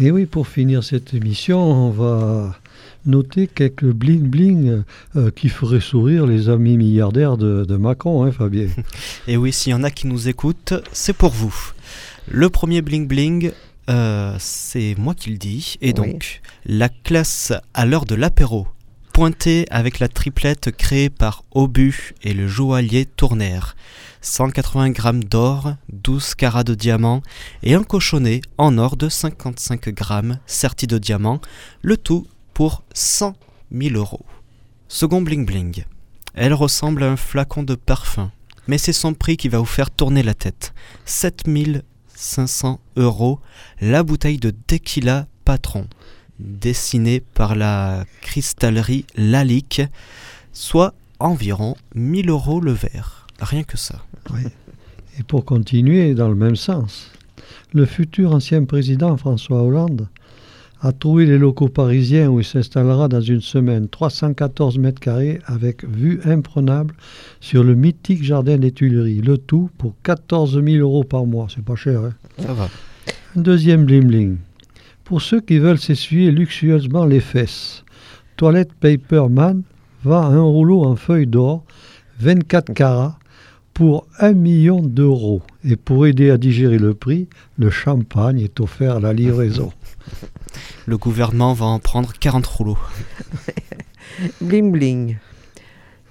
Et 0.00 0.10
oui, 0.10 0.26
pour 0.26 0.48
finir 0.48 0.82
cette 0.84 1.14
émission, 1.14 1.60
on 1.60 1.90
va 1.90 2.56
noter 3.06 3.46
quelques 3.46 3.84
bling-bling 3.84 4.82
euh, 5.16 5.30
qui 5.30 5.48
feraient 5.48 5.80
sourire 5.80 6.26
les 6.26 6.48
amis 6.48 6.76
milliardaires 6.76 7.36
de, 7.36 7.76
Macron, 7.76 8.24
hein, 8.24 8.32
Fabien. 8.32 8.68
Et 9.28 9.36
oui, 9.36 9.52
s'il 9.52 9.72
y 9.72 9.74
en 9.74 9.84
a 9.84 9.90
qui 9.90 10.06
nous 10.06 10.28
écoutent, 10.28 10.74
c'est 10.92 11.12
pour 11.12 11.30
vous. 11.30 11.54
Le 12.28 12.48
premier 12.48 12.82
bling-bling, 12.82 13.52
euh, 13.90 14.34
c'est 14.38 14.94
moi 14.98 15.14
qui 15.14 15.30
le 15.30 15.38
dis. 15.38 15.76
Et 15.80 15.92
donc, 15.92 16.40
la 16.66 16.88
classe 16.88 17.52
à 17.74 17.86
l'heure 17.86 18.04
de 18.04 18.14
l'apéro 18.14 18.66
pointé 19.12 19.66
avec 19.70 19.98
la 19.98 20.08
triplette 20.08 20.70
créée 20.70 21.10
par 21.10 21.44
Obus 21.52 22.14
et 22.22 22.32
le 22.32 22.48
joaillier 22.48 23.04
Tournaire. 23.04 23.76
180 24.22 24.90
grammes 24.90 25.24
d'or, 25.24 25.74
12 25.92 26.34
carats 26.34 26.64
de 26.64 26.74
diamant 26.74 27.22
et 27.62 27.74
un 27.74 27.82
cochonnet 27.82 28.40
en 28.56 28.78
or 28.78 28.96
de 28.96 29.08
55 29.08 29.90
grammes 29.90 30.38
serti 30.46 30.86
de 30.86 30.98
diamant, 30.98 31.40
le 31.82 31.96
tout 31.96 32.26
pour 32.54 32.84
100 32.94 33.34
000 33.72 33.96
euros. 33.96 34.24
Second 34.88 35.20
bling 35.22 35.44
bling. 35.44 35.84
Elle 36.34 36.54
ressemble 36.54 37.02
à 37.02 37.10
un 37.10 37.16
flacon 37.16 37.64
de 37.64 37.74
parfum, 37.74 38.30
mais 38.66 38.78
c'est 38.78 38.94
son 38.94 39.12
prix 39.12 39.36
qui 39.36 39.48
va 39.48 39.58
vous 39.58 39.64
faire 39.66 39.90
tourner 39.90 40.22
la 40.22 40.34
tête. 40.34 40.72
7500 41.04 42.80
euros, 42.96 43.40
la 43.80 44.02
bouteille 44.02 44.38
de 44.38 44.50
tequila 44.50 45.26
patron, 45.44 45.86
dessinée 46.42 47.20
par 47.20 47.54
la 47.54 48.04
cristallerie 48.20 49.04
Lalique, 49.16 49.82
soit 50.52 50.94
environ 51.18 51.76
1000 51.94 52.30
euros 52.30 52.60
le 52.60 52.72
verre. 52.72 53.26
Rien 53.40 53.62
que 53.62 53.76
ça. 53.76 54.04
Oui. 54.32 54.42
Et 55.18 55.22
pour 55.22 55.44
continuer 55.44 56.14
dans 56.14 56.28
le 56.28 56.34
même 56.34 56.56
sens, 56.56 57.10
le 57.72 57.86
futur 57.86 58.34
ancien 58.34 58.64
président 58.64 59.16
François 59.16 59.62
Hollande 59.62 60.08
a 60.80 60.92
trouvé 60.92 61.26
les 61.26 61.38
locaux 61.38 61.68
parisiens 61.68 62.28
où 62.28 62.40
il 62.40 62.44
s'installera 62.44 63.06
dans 63.06 63.20
une 63.20 63.40
semaine 63.40 63.88
314 63.88 64.78
mètres 64.78 65.00
carrés 65.00 65.40
avec 65.46 65.84
vue 65.84 66.20
imprenable 66.24 66.94
sur 67.40 67.62
le 67.62 67.76
mythique 67.76 68.24
jardin 68.24 68.58
des 68.58 68.72
Tuileries. 68.72 69.22
Le 69.22 69.38
tout 69.38 69.70
pour 69.78 69.94
14 70.02 70.60
000 70.62 70.78
euros 70.78 71.04
par 71.04 71.24
mois. 71.24 71.46
C'est 71.54 71.64
pas 71.64 71.76
cher, 71.76 72.00
hein 72.00 72.14
Ça 72.38 72.52
va. 72.52 72.68
Un 73.36 73.40
deuxième 73.40 73.84
bling 73.84 74.06
bling. 74.06 74.36
Pour 75.12 75.20
ceux 75.20 75.42
qui 75.42 75.58
veulent 75.58 75.78
s'essuyer 75.78 76.30
luxueusement 76.30 77.04
les 77.04 77.20
fesses, 77.20 77.84
Toilette 78.38 78.72
Paper 78.72 79.26
Man 79.28 79.62
vend 80.04 80.22
un 80.22 80.40
rouleau 80.40 80.84
en 80.84 80.96
feuille 80.96 81.26
d'or, 81.26 81.64
24 82.20 82.72
carats, 82.72 83.18
pour 83.74 84.06
1 84.20 84.32
million 84.32 84.80
d'euros. 84.80 85.42
Et 85.64 85.76
pour 85.76 86.06
aider 86.06 86.30
à 86.30 86.38
digérer 86.38 86.78
le 86.78 86.94
prix, 86.94 87.28
le 87.58 87.68
champagne 87.68 88.40
est 88.40 88.58
offert 88.58 88.96
à 88.96 89.00
la 89.00 89.12
livraison. 89.12 89.70
Le 90.86 90.96
gouvernement 90.96 91.52
va 91.52 91.66
en 91.66 91.78
prendre 91.78 92.14
40 92.18 92.46
rouleaux. 92.46 92.78
Bling 94.40 94.72
bling. 94.72 95.16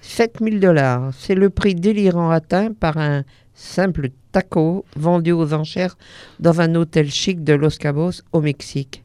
7000 0.01 0.59
dollars, 0.59 1.11
c'est 1.17 1.33
le 1.33 1.49
prix 1.49 1.73
délirant 1.73 2.29
atteint 2.29 2.71
par 2.71 2.97
un 2.97 3.23
simple 3.61 4.09
taco 4.31 4.85
vendu 4.95 5.31
aux 5.31 5.53
enchères 5.53 5.97
dans 6.39 6.61
un 6.61 6.75
hôtel 6.75 7.11
chic 7.11 7.43
de 7.43 7.53
Los 7.53 7.77
Cabos 7.79 8.23
au 8.31 8.41
Mexique. 8.41 9.03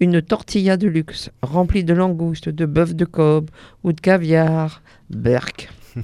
Une 0.00 0.22
tortilla 0.22 0.76
de 0.76 0.86
luxe 0.86 1.30
remplie 1.42 1.82
de 1.82 1.92
langoustes, 1.92 2.48
de 2.48 2.66
bœuf 2.66 2.94
de 2.94 3.04
Kobe 3.04 3.50
ou 3.82 3.92
de 3.92 4.00
caviar, 4.00 4.82
berk. 5.10 5.68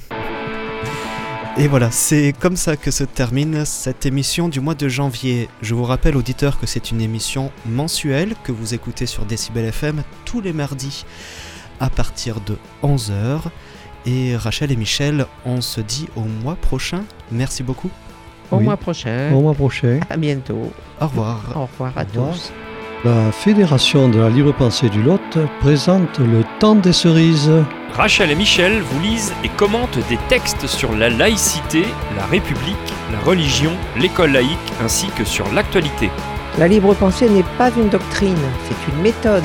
Et 1.56 1.68
voilà, 1.68 1.92
c'est 1.92 2.34
comme 2.40 2.56
ça 2.56 2.76
que 2.76 2.90
se 2.90 3.04
termine 3.04 3.64
cette 3.64 4.06
émission 4.06 4.48
du 4.48 4.58
mois 4.58 4.74
de 4.74 4.88
janvier. 4.88 5.48
Je 5.62 5.76
vous 5.76 5.84
rappelle, 5.84 6.16
auditeurs, 6.16 6.58
que 6.58 6.66
c'est 6.66 6.90
une 6.90 7.00
émission 7.00 7.52
mensuelle 7.64 8.34
que 8.42 8.50
vous 8.50 8.74
écoutez 8.74 9.06
sur 9.06 9.24
Decibel 9.24 9.66
FM 9.66 10.02
tous 10.24 10.40
les 10.40 10.52
mardis 10.52 11.06
à 11.78 11.90
partir 11.90 12.40
de 12.40 12.56
11h. 12.82 13.42
Et 14.06 14.36
Rachel 14.36 14.70
et 14.70 14.76
Michel, 14.76 15.26
on 15.46 15.60
se 15.60 15.80
dit 15.80 16.08
au 16.16 16.20
mois 16.42 16.56
prochain. 16.56 17.02
Merci 17.32 17.62
beaucoup. 17.62 17.90
Au 18.50 18.56
Oui. 18.58 18.64
mois 18.64 18.76
prochain. 18.76 19.32
Au 19.32 19.40
mois 19.40 19.54
prochain, 19.54 20.00
À 20.10 20.16
bientôt. 20.16 20.70
Au 21.00 21.06
revoir. 21.06 21.40
Au 21.56 21.62
revoir 21.62 21.92
à 21.96 22.02
Au 22.02 22.06
revoir. 22.06 22.32
tous. 22.34 22.52
la 23.04 23.32
Fédération 23.32 24.08
de 24.08 24.18
la 24.20 24.28
libre 24.28 24.52
pensée 24.52 24.88
du 24.90 25.02
Lot 25.02 25.38
présente 25.60 26.18
le 26.18 26.42
temps 26.58 26.74
des 26.74 26.92
cerises. 26.92 27.50
Rachel 27.94 28.30
et 28.30 28.34
Michel 28.34 28.80
vous 28.80 29.00
lisent 29.00 29.32
et 29.42 29.48
commentent 29.50 29.98
des 30.10 30.18
textes 30.28 30.66
sur 30.66 30.94
la 30.94 31.08
laïcité, 31.08 31.84
la 32.16 32.26
République, 32.26 32.76
la 33.12 33.20
religion, 33.20 33.72
l'école 33.98 34.32
laïque 34.32 34.72
ainsi 34.82 35.06
que 35.16 35.24
sur 35.24 35.50
l'actualité. 35.52 36.10
La 36.58 36.68
libre 36.68 36.94
pensée 36.94 37.28
n'est 37.28 37.44
pas 37.58 37.70
une 37.76 37.88
doctrine, 37.88 38.36
c'est 38.68 38.92
une 38.92 39.00
méthode, 39.02 39.42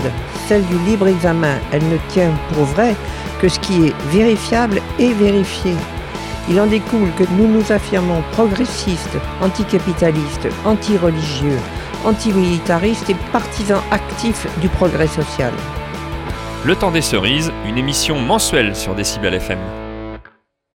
celle 0.47 0.65
du 0.65 0.77
libre 0.85 1.07
examen. 1.07 1.55
Elle 1.71 1.87
ne 1.89 1.97
tient 2.09 2.31
pour 2.53 2.65
vrai 2.65 2.95
que 3.39 3.47
ce 3.47 3.59
qui 3.59 3.87
est 3.87 3.95
vérifiable 4.07 4.81
et 4.99 5.13
vérifié. 5.13 5.73
Il 6.49 6.59
en 6.59 6.67
découle 6.67 7.11
que 7.17 7.23
nous 7.37 7.47
nous 7.47 7.71
affirmons 7.71 8.23
progressistes, 8.31 9.17
anticapitalistes, 9.41 10.47
anti-religieux, 10.65 11.57
antimilitaristes 12.05 13.09
et 13.09 13.15
partisans 13.31 13.81
actifs 13.91 14.47
du 14.59 14.69
progrès 14.69 15.07
social. 15.07 15.53
Le 16.65 16.75
temps 16.75 16.91
des 16.91 17.01
cerises, 17.01 17.51
une 17.67 17.77
émission 17.77 18.19
mensuelle 18.19 18.75
sur 18.75 18.95
Décibel 18.95 19.33
FM. 19.33 19.88